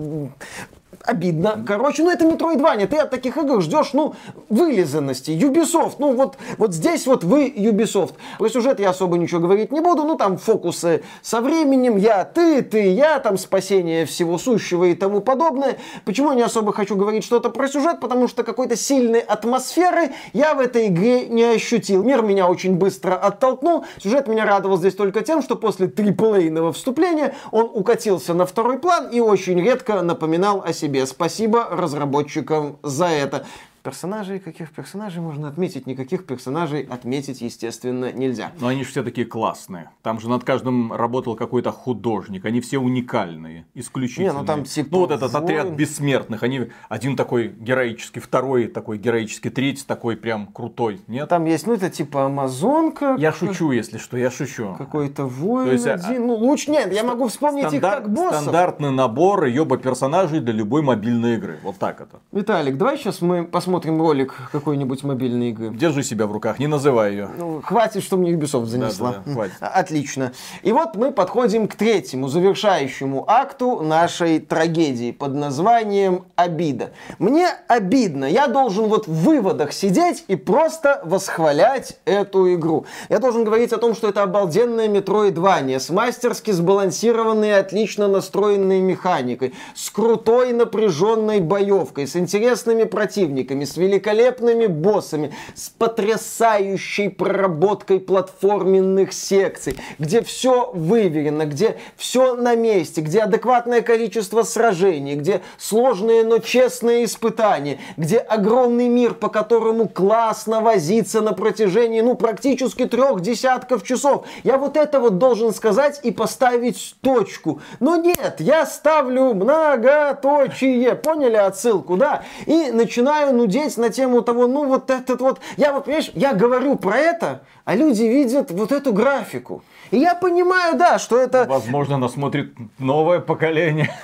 обидно. 1.04 1.64
Короче, 1.66 2.02
ну 2.02 2.10
это 2.10 2.24
Metroidvania, 2.24 2.86
ты 2.86 2.98
от 2.98 3.10
таких 3.10 3.36
игр 3.36 3.60
ждешь, 3.60 3.92
ну, 3.92 4.14
вылизанности. 4.48 5.30
Ubisoft, 5.30 5.96
ну 5.98 6.14
вот, 6.14 6.36
вот 6.58 6.74
здесь 6.74 7.06
вот 7.06 7.24
вы 7.24 7.48
Ubisoft. 7.48 8.14
Про 8.38 8.48
сюжет 8.48 8.80
я 8.80 8.90
особо 8.90 9.18
ничего 9.18 9.40
говорить 9.40 9.72
не 9.72 9.80
буду, 9.80 10.04
ну 10.04 10.16
там 10.16 10.38
фокусы 10.38 11.02
со 11.22 11.40
временем, 11.40 11.96
я, 11.96 12.24
ты, 12.24 12.62
ты, 12.62 12.92
я, 12.92 13.18
там 13.18 13.38
спасение 13.38 14.06
всего 14.06 14.38
сущего 14.38 14.84
и 14.84 14.94
тому 14.94 15.20
подобное. 15.20 15.78
Почему 16.04 16.30
я 16.30 16.36
не 16.36 16.42
особо 16.42 16.72
хочу 16.72 16.96
говорить 16.96 17.24
что-то 17.24 17.50
про 17.50 17.68
сюжет? 17.68 18.00
Потому 18.00 18.28
что 18.28 18.44
какой-то 18.44 18.76
сильной 18.76 19.20
атмосферы 19.20 20.12
я 20.32 20.54
в 20.54 20.60
этой 20.60 20.88
игре 20.88 21.26
не 21.26 21.44
ощутил. 21.44 22.02
Мир 22.02 22.22
меня 22.22 22.48
очень 22.48 22.76
быстро 22.76 23.14
оттолкнул. 23.14 23.84
Сюжет 24.02 24.28
меня 24.28 24.44
радовал 24.44 24.76
здесь 24.76 24.94
только 24.94 25.22
тем, 25.22 25.42
что 25.42 25.56
после 25.56 25.88
триплейного 25.88 26.72
вступления 26.72 27.34
он 27.50 27.70
укатился 27.72 28.34
на 28.34 28.46
второй 28.46 28.78
план 28.78 29.08
и 29.08 29.20
очень 29.20 29.60
редко 29.60 30.02
напоминал 30.02 30.62
о 30.64 30.72
себе 30.72 30.91
себе. 30.92 31.06
Спасибо 31.06 31.66
разработчикам 31.70 32.78
за 32.82 33.06
это. 33.06 33.46
Персонажей, 33.82 34.38
каких 34.38 34.70
персонажей 34.70 35.20
можно 35.20 35.48
отметить? 35.48 35.88
Никаких 35.88 36.24
персонажей 36.24 36.82
отметить, 36.82 37.40
естественно, 37.40 38.12
нельзя. 38.12 38.52
Но 38.60 38.68
они 38.68 38.84
же 38.84 38.90
все 38.90 39.02
такие 39.02 39.26
классные. 39.26 39.90
Там 40.02 40.20
же 40.20 40.28
над 40.28 40.44
каждым 40.44 40.92
работал 40.92 41.34
какой-то 41.34 41.72
художник. 41.72 42.44
Они 42.44 42.60
все 42.60 42.78
уникальные, 42.78 43.66
исключительные. 43.74 44.32
Не, 44.32 44.38
ну, 44.38 44.44
там, 44.46 44.62
типа, 44.62 44.88
ну 44.92 44.98
вот 45.00 45.10
этот 45.10 45.32
воин... 45.32 45.44
отряд 45.44 45.70
бессмертных. 45.70 46.44
Они 46.44 46.68
один 46.88 47.16
такой 47.16 47.48
героический, 47.48 48.20
второй 48.20 48.68
такой 48.68 48.98
героический, 48.98 49.50
третий 49.50 49.84
такой 49.84 50.16
прям 50.16 50.46
крутой. 50.46 51.00
Нет? 51.08 51.28
Там 51.28 51.44
есть, 51.46 51.66
ну 51.66 51.74
это 51.74 51.90
типа 51.90 52.26
Амазонка. 52.26 53.16
Я 53.18 53.32
шучу, 53.32 53.72
если 53.72 53.98
что, 53.98 54.16
я 54.16 54.30
шучу. 54.30 54.76
Какой-то 54.78 55.24
воин 55.24 55.66
То 55.66 55.72
есть, 55.72 55.86
а, 55.88 55.94
один. 55.94 56.28
Ну 56.28 56.34
лучше 56.34 56.70
нет, 56.70 56.92
я 56.92 57.02
могу 57.02 57.26
вспомнить 57.26 57.66
стандарт, 57.66 57.98
их 57.98 58.04
как 58.04 58.14
боссов. 58.14 58.42
Стандартный 58.42 58.92
набор 58.92 59.46
ёба 59.46 59.76
персонажей 59.76 60.38
для 60.38 60.52
любой 60.52 60.82
мобильной 60.82 61.34
игры. 61.34 61.58
Вот 61.64 61.78
так 61.78 62.00
это. 62.00 62.20
Виталик, 62.30 62.76
давай 62.76 62.96
сейчас 62.96 63.20
мы 63.20 63.44
посмотрим 63.44 63.71
посмотрим 63.72 64.02
ролик 64.02 64.34
какой-нибудь 64.52 65.02
мобильной 65.02 65.48
игры. 65.48 65.70
Держи 65.70 66.02
себя 66.02 66.26
в 66.26 66.32
руках, 66.32 66.58
не 66.58 66.66
называй 66.66 67.12
ее. 67.12 67.30
Ну, 67.38 67.62
хватит, 67.62 68.02
что 68.02 68.18
мне 68.18 68.32
Ubisoft 68.32 68.66
занесла. 68.66 69.12
Да, 69.12 69.16
да, 69.16 69.22
да, 69.24 69.32
хватит. 69.32 69.54
Отлично. 69.60 70.32
И 70.62 70.72
вот 70.72 70.94
мы 70.94 71.10
подходим 71.10 71.68
к 71.68 71.74
третьему, 71.74 72.28
завершающему 72.28 73.24
акту 73.26 73.80
нашей 73.80 74.40
трагедии 74.40 75.10
под 75.10 75.34
названием 75.34 76.26
«Обида». 76.36 76.90
Мне 77.18 77.48
обидно. 77.66 78.26
Я 78.26 78.46
должен 78.46 78.88
вот 78.88 79.06
в 79.06 79.24
выводах 79.24 79.72
сидеть 79.72 80.24
и 80.28 80.36
просто 80.36 81.00
восхвалять 81.04 81.96
эту 82.04 82.52
игру. 82.52 82.84
Я 83.08 83.20
должен 83.20 83.42
говорить 83.42 83.72
о 83.72 83.78
том, 83.78 83.94
что 83.94 84.06
это 84.06 84.22
обалденная 84.22 84.88
метроидвания 84.88 85.78
с 85.78 85.88
мастерски 85.88 86.50
сбалансированной 86.50 87.58
отлично 87.58 88.06
настроенной 88.06 88.82
механикой, 88.82 89.54
с 89.74 89.88
крутой 89.88 90.52
напряженной 90.52 91.40
боевкой, 91.40 92.06
с 92.06 92.16
интересными 92.16 92.84
противниками, 92.84 93.61
уровнями, 93.62 93.64
с 93.64 93.76
великолепными 93.76 94.66
боссами, 94.66 95.32
с 95.54 95.68
потрясающей 95.70 97.10
проработкой 97.10 98.00
платформенных 98.00 99.12
секций, 99.12 99.76
где 99.98 100.22
все 100.22 100.70
выверено, 100.74 101.46
где 101.46 101.76
все 101.96 102.34
на 102.34 102.54
месте, 102.54 103.00
где 103.00 103.20
адекватное 103.20 103.82
количество 103.82 104.42
сражений, 104.42 105.14
где 105.14 105.40
сложные, 105.58 106.24
но 106.24 106.38
честные 106.38 107.04
испытания, 107.04 107.78
где 107.96 108.18
огромный 108.18 108.88
мир, 108.88 109.14
по 109.14 109.28
которому 109.28 109.88
классно 109.88 110.60
возиться 110.60 111.20
на 111.20 111.32
протяжении, 111.32 112.02
ну, 112.02 112.14
практически 112.14 112.86
трех 112.86 113.20
десятков 113.20 113.82
часов. 113.82 114.24
Я 114.44 114.58
вот 114.58 114.76
это 114.76 115.00
вот 115.00 115.18
должен 115.18 115.52
сказать 115.52 116.00
и 116.02 116.10
поставить 116.10 116.96
точку. 117.00 117.60
Но 117.80 117.96
нет, 117.96 118.36
я 118.38 118.66
ставлю 118.66 119.34
многоточие. 119.34 120.94
Поняли 120.94 121.36
отсылку, 121.36 121.96
да? 121.96 122.22
И 122.46 122.70
начинаю, 122.72 123.34
ну, 123.34 123.46
нудеть 123.52 123.76
на 123.76 123.90
тему 123.90 124.22
того, 124.22 124.46
ну 124.46 124.66
вот 124.66 124.90
этот 124.90 125.20
вот, 125.20 125.40
я 125.56 125.72
вот, 125.72 125.84
понимаешь, 125.84 126.10
я 126.14 126.32
говорю 126.32 126.76
про 126.76 126.96
это, 126.96 127.42
а 127.64 127.74
люди 127.74 128.02
видят 128.02 128.50
вот 128.50 128.72
эту 128.72 128.92
графику. 128.92 129.62
И 129.90 129.98
я 129.98 130.14
понимаю, 130.14 130.76
да, 130.76 130.98
что 130.98 131.18
это... 131.18 131.44
Возможно, 131.48 131.98
нас 131.98 132.12
смотрит 132.12 132.54
новое 132.78 133.20
поколение. 133.20 133.94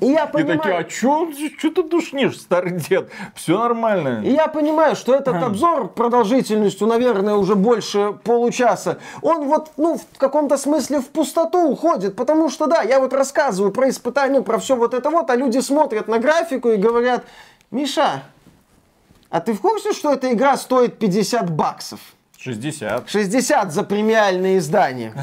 И 0.00 0.06
я 0.06 0.26
понимаю... 0.26 0.54
И 0.54 0.58
такие, 0.58 0.76
а 0.76 0.84
чё, 0.84 1.28
чё 1.58 1.70
ты 1.72 1.82
душнишь, 1.82 2.38
старый 2.38 2.72
дед? 2.72 3.10
Все 3.34 3.58
нормально. 3.58 4.22
И 4.24 4.30
я 4.30 4.46
понимаю, 4.46 4.94
что 4.94 5.14
этот 5.14 5.42
обзор 5.42 5.88
продолжительностью, 5.88 6.86
наверное, 6.86 7.34
уже 7.34 7.56
больше 7.56 8.14
получаса, 8.22 8.98
он 9.20 9.48
вот, 9.48 9.70
ну, 9.76 9.98
в 9.98 10.18
каком-то 10.18 10.56
смысле 10.58 11.00
в 11.00 11.08
пустоту 11.08 11.68
уходит, 11.68 12.14
потому 12.14 12.50
что, 12.50 12.66
да, 12.66 12.82
я 12.82 13.00
вот 13.00 13.12
рассказываю 13.12 13.72
про 13.72 13.88
испытания, 13.88 14.42
про 14.42 14.58
все 14.58 14.76
вот 14.76 14.94
это 14.94 15.10
вот, 15.10 15.28
а 15.28 15.34
люди 15.34 15.58
смотрят 15.58 16.06
на 16.06 16.18
графику 16.18 16.68
и 16.68 16.76
говорят, 16.76 17.24
Миша, 17.70 18.24
а 19.28 19.40
ты 19.40 19.52
в 19.52 19.60
курсе, 19.60 19.92
что 19.92 20.12
эта 20.12 20.32
игра 20.32 20.56
стоит 20.56 20.98
50 20.98 21.50
баксов? 21.52 22.00
60. 22.36 23.08
60 23.08 23.72
за 23.72 23.84
премиальные 23.84 24.58
издания. 24.58 25.14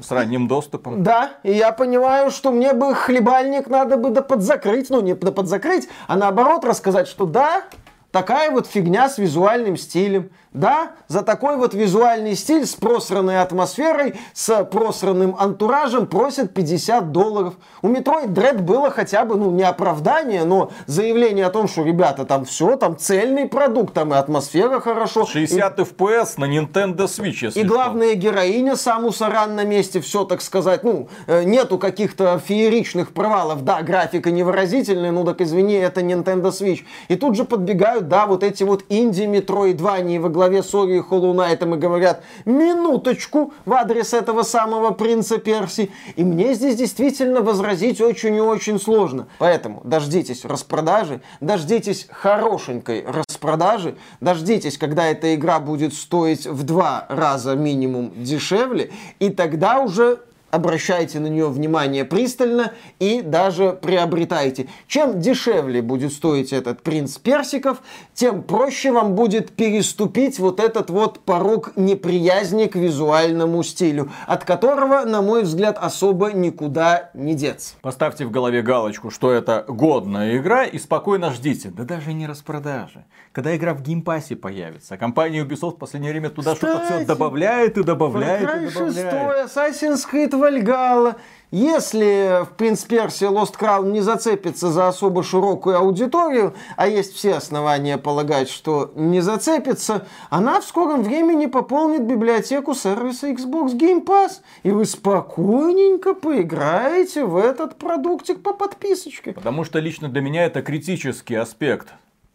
С 0.00 0.10
ранним 0.10 0.48
доступом. 0.48 1.04
Да, 1.04 1.34
и 1.44 1.52
я 1.52 1.70
понимаю, 1.70 2.32
что 2.32 2.50
мне 2.50 2.72
бы 2.72 2.96
хлебальник 2.96 3.68
надо 3.68 3.96
бы 3.96 4.10
да 4.10 4.22
подзакрыть, 4.22 4.90
ну 4.90 5.00
не 5.02 5.14
да 5.14 5.30
подзакрыть, 5.30 5.88
а 6.08 6.16
наоборот 6.16 6.64
рассказать, 6.64 7.06
что 7.06 7.26
да, 7.26 7.62
такая 8.10 8.50
вот 8.50 8.66
фигня 8.66 9.08
с 9.08 9.18
визуальным 9.18 9.76
стилем. 9.76 10.30
Да, 10.54 10.92
за 11.08 11.22
такой 11.22 11.56
вот 11.56 11.72
визуальный 11.72 12.34
стиль 12.34 12.66
с 12.66 12.74
просранной 12.74 13.40
атмосферой, 13.40 14.14
с 14.34 14.64
просранным 14.64 15.34
антуражем 15.38 16.06
просят 16.06 16.52
50 16.52 17.10
долларов. 17.10 17.54
У 17.80 17.88
Metroid 17.88 18.28
Dread 18.28 18.60
было 18.60 18.90
хотя 18.90 19.24
бы, 19.24 19.36
ну, 19.36 19.50
не 19.50 19.62
оправдание, 19.62 20.44
но 20.44 20.70
заявление 20.86 21.46
о 21.46 21.50
том, 21.50 21.68
что, 21.68 21.84
ребята, 21.84 22.26
там 22.26 22.44
все, 22.44 22.76
там 22.76 22.98
цельный 22.98 23.46
продукт, 23.48 23.94
там 23.94 24.12
и 24.12 24.16
атмосфера 24.16 24.78
хорошо. 24.80 25.24
60 25.24 25.78
и... 25.78 25.82
FPS 25.82 26.34
на 26.36 26.44
Nintendo 26.44 27.06
Switch, 27.06 27.38
если 27.46 27.60
И 27.60 27.64
главная 27.64 28.14
героиня 28.14 28.76
Самуса 28.76 29.28
Ран 29.30 29.56
на 29.56 29.64
месте, 29.64 30.02
все, 30.02 30.24
так 30.24 30.42
сказать, 30.42 30.84
ну, 30.84 31.08
э, 31.28 31.44
нету 31.44 31.78
каких-то 31.78 32.38
фееричных 32.38 33.12
провалов. 33.12 33.64
Да, 33.64 33.80
графика 33.80 34.30
невыразительная, 34.30 35.12
ну 35.12 35.24
так 35.24 35.40
извини, 35.40 35.76
это 35.76 36.02
Nintendo 36.02 36.50
Switch. 36.50 36.82
И 37.08 37.16
тут 37.16 37.36
же 37.36 37.44
подбегают, 37.44 38.08
да, 38.08 38.26
вот 38.26 38.42
эти 38.42 38.64
вот 38.64 38.84
инди-метроидвании 38.90 40.18
во 40.18 40.41
главе 40.42 40.64
с 40.64 40.74
Ори 40.74 40.96
и 40.96 40.98
Hollow 40.98 41.34
Knight 41.34 41.62
и 41.62 41.78
говорят, 41.78 42.24
минуточку 42.44 43.52
в 43.64 43.72
адрес 43.72 44.12
этого 44.12 44.42
самого 44.42 44.90
принца 44.90 45.38
Перси. 45.38 45.92
И 46.16 46.24
мне 46.24 46.54
здесь 46.54 46.74
действительно 46.74 47.42
возразить 47.42 48.00
очень 48.00 48.34
и 48.34 48.40
очень 48.40 48.80
сложно. 48.80 49.28
Поэтому 49.38 49.82
дождитесь 49.84 50.44
распродажи, 50.44 51.20
дождитесь 51.40 52.08
хорошенькой 52.10 53.04
распродажи, 53.06 53.94
дождитесь, 54.20 54.78
когда 54.78 55.06
эта 55.06 55.32
игра 55.36 55.60
будет 55.60 55.94
стоить 55.94 56.44
в 56.46 56.64
два 56.64 57.06
раза 57.08 57.54
минимум 57.54 58.12
дешевле, 58.16 58.90
и 59.20 59.30
тогда 59.30 59.78
уже 59.78 60.18
обращайте 60.52 61.18
на 61.18 61.26
нее 61.26 61.48
внимание 61.48 62.04
пристально 62.04 62.72
и 63.00 63.22
даже 63.22 63.72
приобретайте. 63.72 64.68
Чем 64.86 65.18
дешевле 65.18 65.82
будет 65.82 66.12
стоить 66.12 66.52
этот 66.52 66.82
принц 66.82 67.16
персиков, 67.16 67.82
тем 68.14 68.42
проще 68.42 68.92
вам 68.92 69.14
будет 69.14 69.50
переступить 69.52 70.38
вот 70.38 70.60
этот 70.60 70.90
вот 70.90 71.20
порог 71.20 71.72
неприязни 71.76 72.66
к 72.66 72.76
визуальному 72.76 73.62
стилю, 73.62 74.12
от 74.26 74.44
которого, 74.44 75.04
на 75.06 75.22
мой 75.22 75.42
взгляд, 75.42 75.78
особо 75.80 76.32
никуда 76.32 77.10
не 77.14 77.34
деться. 77.34 77.74
Поставьте 77.80 78.26
в 78.26 78.30
голове 78.30 78.60
галочку, 78.62 79.10
что 79.10 79.32
это 79.32 79.64
годная 79.66 80.36
игра 80.36 80.64
и 80.64 80.78
спокойно 80.78 81.32
ждите. 81.32 81.70
Да 81.70 81.84
даже 81.84 82.12
не 82.12 82.26
распродажи. 82.26 83.04
Когда 83.32 83.56
игра 83.56 83.72
в 83.72 83.80
Game 83.80 84.05
Pass 84.05 84.30
е 84.30 84.36
появится, 84.36 84.98
компания 84.98 85.42
Ubisoft 85.42 85.76
в 85.76 85.78
последнее 85.78 86.12
время 86.12 86.28
туда 86.28 86.54
что-то 86.54 86.84
все 86.84 87.06
добавляет 87.06 87.78
и 87.78 87.82
добавляет 87.82 88.42
и 88.42 88.68
добавляет. 88.68 89.50
Assassin's 89.50 90.02
Creed 90.10 90.36
Valhalla. 90.36 91.16
Если 91.50 92.44
в 92.44 92.56
Prince 92.56 92.84
of 92.84 92.95
Persia 92.95 93.28
Lost 93.28 93.58
Crown 93.58 93.90
не 93.90 94.00
зацепится 94.00 94.70
за 94.70 94.88
особо 94.88 95.22
широкую 95.22 95.76
аудиторию, 95.76 96.54
а 96.76 96.88
есть 96.88 97.14
все 97.14 97.34
основания 97.34 97.98
полагать, 97.98 98.48
что 98.48 98.92
не 98.96 99.20
зацепится, 99.20 100.06
она 100.30 100.60
в 100.60 100.64
скором 100.64 101.02
времени 101.02 101.46
пополнит 101.46 102.02
библиотеку 102.02 102.74
сервиса 102.74 103.30
Xbox 103.30 103.74
Game 103.78 104.04
Pass, 104.04 104.40
и 104.62 104.70
вы 104.70 104.84
спокойненько 104.84 106.14
поиграете 106.14 107.24
в 107.24 107.36
этот 107.36 107.76
продуктик 107.76 108.42
по 108.42 108.52
подписочке. 108.54 109.32
Потому 109.32 109.64
что 109.64 109.78
лично 109.78 110.08
для 110.08 110.20
меня 110.20 110.44
это 110.44 110.62
критический 110.62 111.34
аспект 111.34 111.88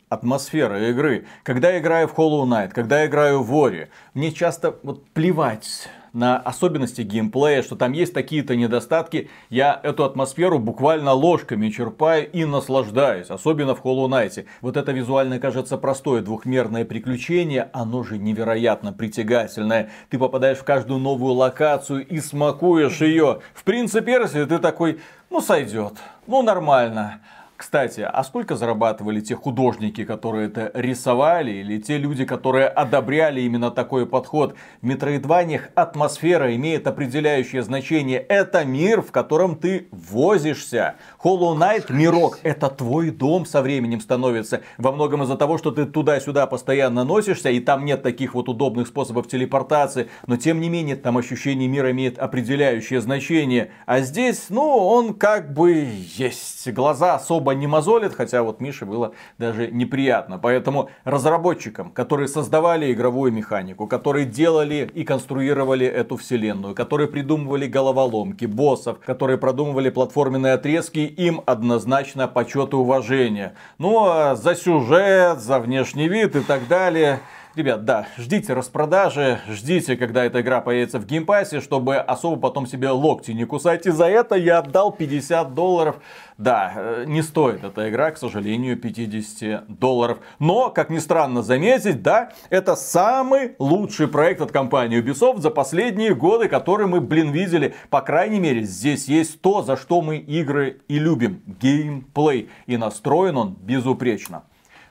атмосфера 0.10 0.90
игры. 0.90 1.26
Когда 1.44 1.72
я 1.72 1.80
играю 1.80 2.08
в 2.08 2.14
Hollow 2.18 2.46
Knight, 2.46 2.70
когда 2.70 3.02
я 3.02 3.08
играю 3.08 3.44
в 3.44 3.54
Ori, 3.54 3.88
мне 4.14 4.32
часто 4.32 4.76
вот 4.84 5.06
плевать 5.10 5.90
на 6.14 6.38
особенности 6.38 7.02
геймплея, 7.02 7.62
что 7.62 7.76
там 7.76 7.92
есть 7.92 8.14
такие-то 8.14 8.56
недостатки, 8.56 9.30
я 9.52 9.80
эту 9.84 10.04
атмосферу 10.04 10.58
буквально 10.58 11.14
ложками 11.14 11.70
черпаю 11.70 12.28
и 12.32 12.44
наслаждаюсь, 12.46 13.30
особенно 13.30 13.76
в 13.76 13.84
Hollow 13.86 14.08
Knight. 14.08 14.46
Вот 14.62 14.78
это 14.78 14.92
визуально 14.92 15.40
кажется 15.40 15.78
простое 15.78 16.22
двухмерное 16.24 16.86
приключение, 16.86 17.70
оно 17.72 18.04
же 18.04 18.18
невероятно 18.18 18.94
притягательное. 18.94 19.92
Ты 20.10 20.18
попадаешь 20.18 20.58
в 20.58 20.64
каждую 20.64 21.00
новую 21.00 21.34
локацию 21.34 22.08
и 22.08 22.20
смакуешь 22.20 23.02
ее. 23.02 23.42
В 23.54 23.64
принципе, 23.64 24.14
если 24.14 24.46
ты 24.46 24.58
такой, 24.58 25.00
ну 25.30 25.40
сойдет, 25.40 25.94
ну 26.26 26.42
нормально. 26.42 27.22
Кстати, 27.58 28.02
а 28.02 28.24
сколько 28.24 28.56
зарабатывали 28.56 29.20
те 29.20 29.36
художники, 29.36 30.06
которые 30.06 30.48
это 30.48 30.70
рисовали, 30.76 31.50
или 31.54 31.80
те 31.80 31.98
люди, 31.98 32.24
которые 32.24 32.68
одобряли 32.68 33.42
именно 33.42 33.72
такой 33.72 34.06
подход? 34.06 34.54
В 34.84 34.86
Метроидваниях 34.86 35.70
атмосфера 35.74 36.56
имеет 36.56 36.86
определяющее 36.86 37.64
значение. 37.64 38.20
Это 38.20 38.64
мир, 38.64 39.02
в 39.02 39.12
котором 39.12 39.56
ты 39.56 39.88
возишься. 39.92 40.98
Hollow 41.24 41.58
Knight, 41.58 41.92
мирок, 41.92 42.38
это 42.44 42.70
твой 42.70 43.10
дом 43.10 43.48
со 43.48 43.64
временем 43.64 44.02
становится. 44.02 44.62
Во 44.78 44.92
многом 44.92 45.24
из-за 45.24 45.36
того, 45.36 45.58
что 45.58 45.72
ты 45.72 45.88
туда-сюда 45.88 46.46
постоянно 46.46 47.04
носишься, 47.06 47.50
и 47.50 47.60
там 47.60 47.86
нет 47.86 48.04
таких 48.04 48.36
вот 48.36 48.50
удобных 48.50 48.88
способов 48.88 49.28
телепортации. 49.28 50.10
Но 50.28 50.38
тем 50.38 50.62
не 50.62 50.70
менее, 50.70 50.96
там 50.96 51.18
ощущение 51.18 51.68
мира 51.68 51.90
имеет 51.90 52.20
определяющее 52.20 53.02
значение. 53.02 53.72
А 53.88 54.02
здесь, 54.02 54.46
ну, 54.50 54.62
он 54.62 55.16
как 55.16 55.54
бы 55.54 55.90
есть. 56.16 56.72
Глаза 56.72 57.16
особо 57.16 57.47
особо 57.48 57.52
не 57.56 57.68
мозолит, 57.68 58.14
хотя 58.14 58.44
вот 58.44 58.62
Мише 58.62 58.86
было 58.86 59.12
даже 59.38 59.72
неприятно. 59.72 60.40
Поэтому 60.40 60.90
разработчикам, 61.06 61.92
которые 61.92 62.28
создавали 62.28 62.92
игровую 62.92 63.32
механику, 63.32 63.88
которые 63.88 64.26
делали 64.26 64.90
и 64.94 65.04
конструировали 65.04 65.86
эту 65.86 66.18
вселенную, 66.18 66.76
которые 66.76 67.08
придумывали 67.08 67.68
головоломки, 67.68 68.46
боссов, 68.46 69.00
которые 69.06 69.38
продумывали 69.38 69.90
платформенные 69.90 70.54
отрезки, 70.54 71.00
им 71.00 71.42
однозначно 71.46 72.28
почет 72.28 72.74
и 72.74 72.76
уважение. 72.76 73.54
Ну 73.80 74.06
а 74.06 74.36
за 74.36 74.56
сюжет, 74.56 75.40
за 75.40 75.60
внешний 75.60 76.10
вид 76.10 76.36
и 76.36 76.42
так 76.42 76.68
далее 76.68 77.20
Ребят, 77.58 77.86
да, 77.86 78.06
ждите 78.20 78.54
распродажи, 78.54 79.40
ждите, 79.50 79.98
когда 79.98 80.24
эта 80.24 80.42
игра 80.42 80.62
появится 80.62 81.00
в 81.00 81.08
Game 81.08 81.29
Pass 81.29 81.49
е, 81.49 81.60
чтобы 81.60 81.96
особо 81.96 82.40
потом 82.40 82.68
себе 82.68 82.92
локти 82.92 83.32
не 83.32 83.46
кусать. 83.46 83.88
И 83.88 83.90
за 83.90 84.06
это 84.06 84.36
я 84.36 84.60
отдал 84.60 84.92
50 84.92 85.56
долларов. 85.56 85.96
Да, 86.38 86.72
э, 86.76 87.06
не 87.08 87.24
стоит 87.24 87.64
эта 87.64 87.90
игра, 87.90 88.12
к 88.12 88.20
сожалению, 88.20 88.78
50 88.78 89.80
долларов. 89.80 90.20
Но, 90.38 90.70
как 90.70 90.92
ни 90.92 91.00
странно 91.00 91.42
заметить, 91.42 92.04
да, 92.04 92.30
это 92.52 92.76
самый 92.76 93.56
лучший 93.58 94.08
проект 94.08 94.42
от 94.42 94.52
компании 94.52 95.02
Ubisoft 95.02 95.40
за 95.40 95.50
последние 95.50 96.14
годы, 96.14 96.50
который 96.50 96.86
мы, 96.86 97.02
блин, 97.02 97.32
видели. 97.32 97.74
По 97.90 98.02
крайней 98.02 98.40
мере, 98.40 98.62
здесь 98.62 99.08
есть 99.08 99.42
то, 99.42 99.64
за 99.64 99.78
что 99.78 100.04
мы 100.04 100.18
игры 100.18 100.82
и 100.88 101.00
любим. 101.00 101.42
Геймплей. 101.60 102.50
И 102.68 102.78
настроен 102.78 103.36
он 103.36 103.58
безупречно. 103.60 104.44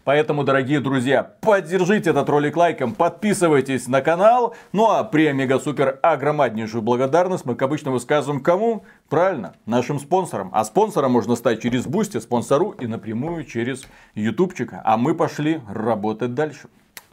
Поэтому, 0.06 0.44
дорогие 0.44 0.78
друзья, 0.78 1.24
поддержите 1.40 2.10
этот 2.10 2.28
ролик 2.28 2.56
лайком, 2.56 2.94
подписывайтесь 2.94 3.88
на 3.88 4.02
канал. 4.02 4.54
Ну 4.70 4.88
а 4.88 5.02
пре-мега 5.02 5.58
супер 5.58 5.98
огромнейшую 6.00 6.80
благодарность 6.80 7.44
мы, 7.44 7.56
как 7.56 7.62
обычно, 7.62 7.90
высказываем 7.90 8.40
кому? 8.40 8.84
Правильно, 9.08 9.54
нашим 9.66 9.98
спонсорам. 9.98 10.50
А 10.52 10.64
спонсором 10.64 11.10
можно 11.10 11.34
стать 11.34 11.60
через 11.60 11.88
Boosty, 11.88 12.20
спонсору 12.20 12.70
и 12.70 12.86
напрямую 12.86 13.44
через 13.46 13.84
Ютубчик. 14.14 14.74
А 14.84 14.96
мы 14.96 15.12
пошли 15.16 15.60
работать 15.68 16.34
дальше. 16.34 16.68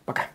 Пока. 0.06 0.26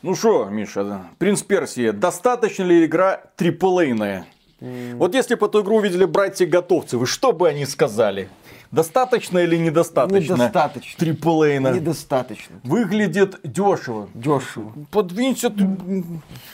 Ну 0.00 0.14
что, 0.14 0.46
Миша, 0.46 1.02
Принц 1.18 1.42
Персия, 1.42 1.92
достаточно 1.92 2.62
ли 2.62 2.86
игра 2.86 3.20
триплейная? 3.36 4.24
Mm. 4.64 4.96
Вот 4.96 5.14
если 5.14 5.34
бы 5.34 5.46
эту 5.46 5.62
игру 5.62 5.76
увидели 5.76 6.06
братья-готовцы, 6.06 7.04
что 7.04 7.32
бы 7.32 7.48
они 7.48 7.66
сказали? 7.66 8.28
Достаточно 8.70 9.38
или 9.38 9.56
недостаточно? 9.56 10.34
Недостаточно. 10.34 10.98
Триплейна. 10.98 11.68
Недостаточно. 11.68 12.56
Выглядит 12.64 13.38
дешево. 13.44 14.08
Дешево. 14.14 14.72
Подвинься 14.90 15.50
ты. 15.50 15.68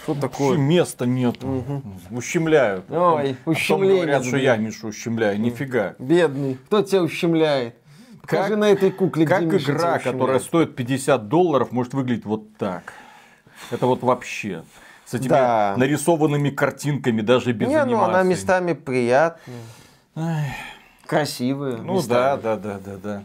Что 0.02 0.14
такое? 0.14 0.58
Места 0.58 1.06
нет. 1.06 1.42
Угу. 1.42 1.82
Ущемляют. 2.10 2.84
Ой, 2.90 3.36
ущемление. 3.46 4.02
говорят, 4.02 4.24
что 4.26 4.36
я 4.36 4.56
Мишу 4.56 4.88
ущемляю. 4.88 5.40
Нифига. 5.40 5.94
Бедный. 5.98 6.58
Кто 6.66 6.82
тебя 6.82 7.02
ущемляет? 7.02 7.76
Как, 8.26 8.54
на 8.56 8.70
этой 8.70 8.90
кукле, 8.90 9.26
как 9.26 9.42
игра, 9.44 9.98
которая 9.98 10.40
стоит 10.40 10.76
50 10.76 11.28
долларов, 11.28 11.72
может 11.72 11.94
выглядеть 11.94 12.24
вот 12.26 12.56
так? 12.58 12.92
Это 13.70 13.86
вот 13.86 14.02
вообще 14.02 14.62
с 15.10 15.14
этими 15.14 15.28
да. 15.28 15.74
нарисованными 15.76 16.50
картинками, 16.50 17.20
даже 17.20 17.52
без 17.52 17.68
Не, 17.68 17.76
анимации. 17.76 17.90
ну 17.90 18.02
она 18.02 18.22
местами 18.22 18.74
приятная. 18.74 19.56
Ай 20.16 20.54
красивые. 21.10 21.78
Ну 21.78 21.94
местами. 21.94 22.08
да, 22.14 22.36
да, 22.36 22.56
да, 22.56 22.78
да, 22.84 22.96
да. 23.02 23.22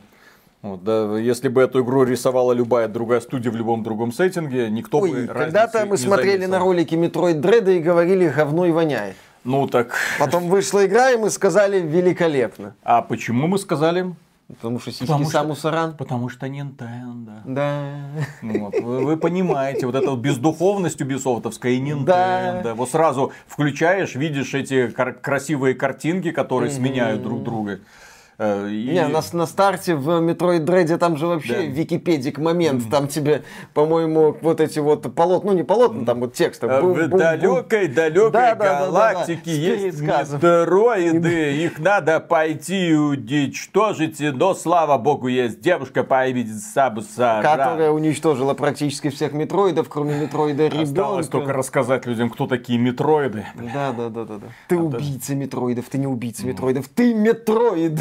Вот, 0.63 0.83
да, 0.83 1.19
если 1.19 1.47
бы 1.49 1.61
эту 1.61 1.83
игру 1.83 2.03
рисовала 2.03 2.51
любая 2.51 2.87
другая 2.87 3.19
студия 3.21 3.51
в 3.51 3.55
любом 3.55 3.83
другом 3.83 4.11
сеттинге, 4.11 4.71
никто 4.71 4.97
Ой, 4.97 5.11
бы 5.11 5.27
Когда-то 5.27 5.85
мы 5.85 5.95
смотрели 5.95 6.31
заметил. 6.31 6.51
на 6.53 6.59
ролики 6.59 6.95
Metroid 6.95 7.39
Dread 7.39 7.77
и 7.77 7.79
говорили, 7.79 8.27
говно 8.27 8.65
и 8.65 8.71
воняет. 8.71 9.15
Ну 9.43 9.67
так. 9.67 9.93
Потом 10.17 10.49
вышла 10.49 10.87
игра, 10.87 11.11
и 11.11 11.17
мы 11.17 11.29
сказали 11.29 11.79
великолепно. 11.79 12.73
А 12.81 13.03
почему 13.03 13.45
мы 13.45 13.59
сказали? 13.59 14.15
Потому 14.47 14.79
что 14.79 14.91
сиськи 14.91 15.07
потому 15.07 15.25
Самус 15.25 15.65
Аран. 15.65 15.97
Потому 15.97 16.29
что 16.29 16.45
Nintendo. 16.45 17.41
Да. 17.45 18.09
Вот, 18.41 18.75
вы, 18.79 19.03
вы 19.03 19.17
понимаете, 19.17 19.87
вот 19.87 19.95
эта 19.95 20.11
вот 20.11 20.19
бездуховность 20.19 21.01
убисофтовская 21.01 21.73
и 21.73 21.81
Nintendo. 21.81 22.61
Да. 22.63 22.75
Вот 22.75 22.89
сразу 22.91 23.31
включаешь, 23.47 24.15
видишь 24.15 24.53
эти 24.53 24.87
красивые 24.87 25.73
картинки, 25.73 26.31
которые 26.31 26.71
сменяют 26.71 27.23
друг 27.23 27.43
друга. 27.43 27.79
Э, 28.37 28.69
и... 28.69 28.89
Не, 28.91 29.07
на, 29.07 29.21
на 29.31 29.45
старте 29.45 29.95
в 29.95 30.09
Metroid 30.21 30.65
Dread 30.65 30.97
там 30.97 31.17
же 31.17 31.27
вообще 31.27 31.53
Да. 31.53 31.61
википедик 31.61 32.37
момент, 32.37 32.89
там 32.89 33.07
тебе, 33.07 33.43
по-моему, 33.73 34.35
вот 34.41 34.59
эти 34.59 34.79
вот 34.79 35.13
полотна, 35.15 35.51
ну 35.51 35.57
не 35.57 35.63
полотна, 35.63 36.05
там 36.05 36.19
вот 36.19 36.33
тексты. 36.33 36.67
Э, 36.67 36.81
В 36.81 37.07
далекой, 37.07 37.87
далекой 37.87 38.31
Да, 38.31 38.55
да, 38.55 38.55
да, 38.55 38.55
да, 38.55 38.79
да. 38.79 38.85
галактике 38.85 39.51
С 39.51 39.57
есть 39.57 40.01
метеороиды, 40.01 41.55
их 41.63 41.79
надо 41.79 42.19
пойти 42.19 42.93
уничтожить, 42.93 44.19
но 44.19 44.53
слава 44.53 44.97
богу 44.97 45.27
есть 45.27 45.61
девушка 45.61 46.03
по 46.03 46.27
имени 46.27 46.51
Сабуса. 46.51 47.39
Которая 47.41 47.91
уничтожила 47.91 48.53
практически 48.53 49.09
всех 49.09 49.33
метроидов, 49.33 49.89
кроме 49.89 50.19
метроида 50.19 50.67
Осталось 50.67 51.27
только 51.27 51.45
ребенка. 51.45 51.59
рассказать 51.59 52.05
людям, 52.05 52.29
кто 52.29 52.47
такие 52.47 52.79
метроиды. 52.79 53.45
Да, 53.73 53.91
да, 53.91 54.09
да, 54.09 54.25
да, 54.25 54.37
да. 54.37 54.47
Ты 54.67 54.77
убийца 54.77 55.35
метроидов, 55.35 55.85
ты 55.85 55.97
не 55.97 56.07
убийца 56.07 56.45
метроидов, 56.45 56.87
ты 56.89 57.13
метроид. 57.13 57.99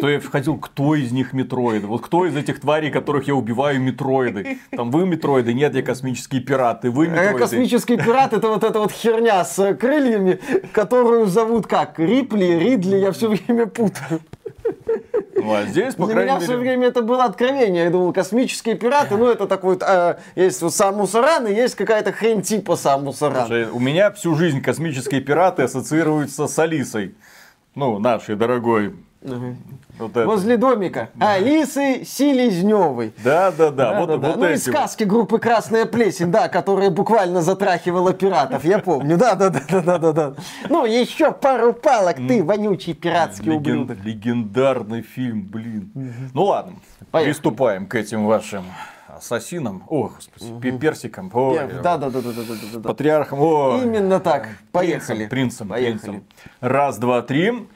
То 0.00 0.08
я 0.08 0.18
входил, 0.18 0.58
кто 0.58 0.96
из 0.96 1.12
них 1.12 1.32
метроиды? 1.32 1.86
Вот 1.86 2.02
кто 2.02 2.26
из 2.26 2.36
этих 2.36 2.60
тварей, 2.60 2.90
которых 2.90 3.28
я 3.28 3.36
убиваю, 3.36 3.80
метроиды? 3.80 4.58
Там 4.72 4.90
вы 4.90 5.06
метроиды, 5.06 5.54
нет, 5.54 5.76
я 5.76 5.82
космические 5.82 6.40
пираты, 6.40 6.90
вы 6.90 7.06
Э, 7.06 7.10
метроиды. 7.10 7.38
Космический 7.38 7.96
пират 7.96 8.32
это 8.32 8.48
вот 8.48 8.64
эта 8.64 8.80
вот 8.80 8.90
херня 8.90 9.44
с 9.44 9.58
э, 9.60 9.74
крыльями, 9.74 10.40
которую 10.72 11.26
зовут 11.26 11.68
как? 11.68 12.00
Рипли, 12.00 12.46
Ридли, 12.58 12.96
я 12.96 13.12
все 13.12 13.28
время 13.28 13.66
путаю. 13.66 14.20
Ну, 15.36 15.54
а 15.54 15.64
здесь, 15.66 15.94
по 15.94 16.06
Для 16.06 16.22
меня 16.22 16.38
все 16.40 16.56
мере... 16.56 16.60
время 16.60 16.88
это 16.88 17.02
было 17.02 17.24
откровение. 17.24 17.84
Я 17.84 17.90
думал, 17.90 18.12
космические 18.12 18.76
пираты, 18.76 19.16
ну 19.16 19.28
это 19.28 19.46
такой, 19.46 19.78
э, 19.80 20.16
есть 20.34 20.62
вот 20.62 20.74
Аран 20.80 21.46
и 21.46 21.54
есть 21.54 21.74
какая-то 21.76 22.12
хрень 22.12 22.42
типа 22.42 22.74
Самус 22.74 23.22
Аран. 23.22 23.46
Слушай, 23.46 23.70
У 23.70 23.78
меня 23.78 24.10
всю 24.10 24.34
жизнь 24.34 24.60
космические 24.60 25.20
пираты 25.20 25.62
ассоциируются 25.62 26.48
с 26.48 26.58
Алисой. 26.58 27.14
Ну, 27.74 28.00
нашей 28.00 28.36
дорогой. 28.36 28.94
Вот 29.98 30.10
это. 30.16 30.26
Возле 30.26 30.56
домика. 30.56 31.10
Алисы 31.20 32.04
Селезневой. 32.04 33.12
Да, 33.22 33.52
да, 33.52 33.70
да. 33.70 34.00
Вот, 34.00 34.06
Да-да-да. 34.08 34.28
вот 34.28 34.36
ну, 34.38 34.46
эти 34.46 34.58
из 34.58 34.66
вот. 34.66 34.74
сказки 34.74 35.04
группы 35.04 35.38
Красная 35.38 35.84
Плесень, 35.86 36.30
да, 36.32 36.48
которая 36.48 36.90
буквально 36.90 37.40
затрахивала 37.42 38.12
пиратов, 38.12 38.64
я 38.64 38.78
помню. 38.78 39.16
Да, 39.16 39.34
да, 39.34 39.50
да, 39.50 39.60
да, 39.68 39.80
да, 39.82 39.98
да, 39.98 40.12
да. 40.12 40.34
Ну, 40.68 40.84
еще 40.86 41.30
пару 41.32 41.72
палок, 41.72 42.16
ты, 42.16 42.42
вонючий 42.42 42.94
пиратский 42.94 43.46
Леген- 43.52 43.56
ублюдок. 43.56 43.98
Легендарный 44.04 45.02
фильм, 45.02 45.42
блин. 45.42 45.92
Ну 46.34 46.44
ладно, 46.44 46.74
Поехали. 47.10 47.32
приступаем 47.32 47.86
к 47.86 47.94
этим 47.94 48.26
вашим 48.26 48.64
ассасинам. 49.06 49.84
О, 49.88 50.08
господи, 50.08 50.60
пе- 50.60 50.72
персикам. 50.72 51.30
Ой, 51.32 51.58
Да, 51.82 51.96
да, 51.98 52.10
да, 52.10 52.10
да, 52.10 52.20
да, 52.22 52.30
да, 52.32 52.42
да, 52.72 52.78
да. 52.78 52.88
Патриархом. 52.88 53.40
О, 53.40 53.78
Именно 53.82 54.18
так. 54.20 54.48
Поехали. 54.72 55.26
Принцем, 55.26 55.28
принцем, 55.28 55.68
Поехали. 55.68 55.98
принцем. 55.98 56.24
Раз, 56.60 56.98
два, 56.98 57.22
три. 57.22 57.68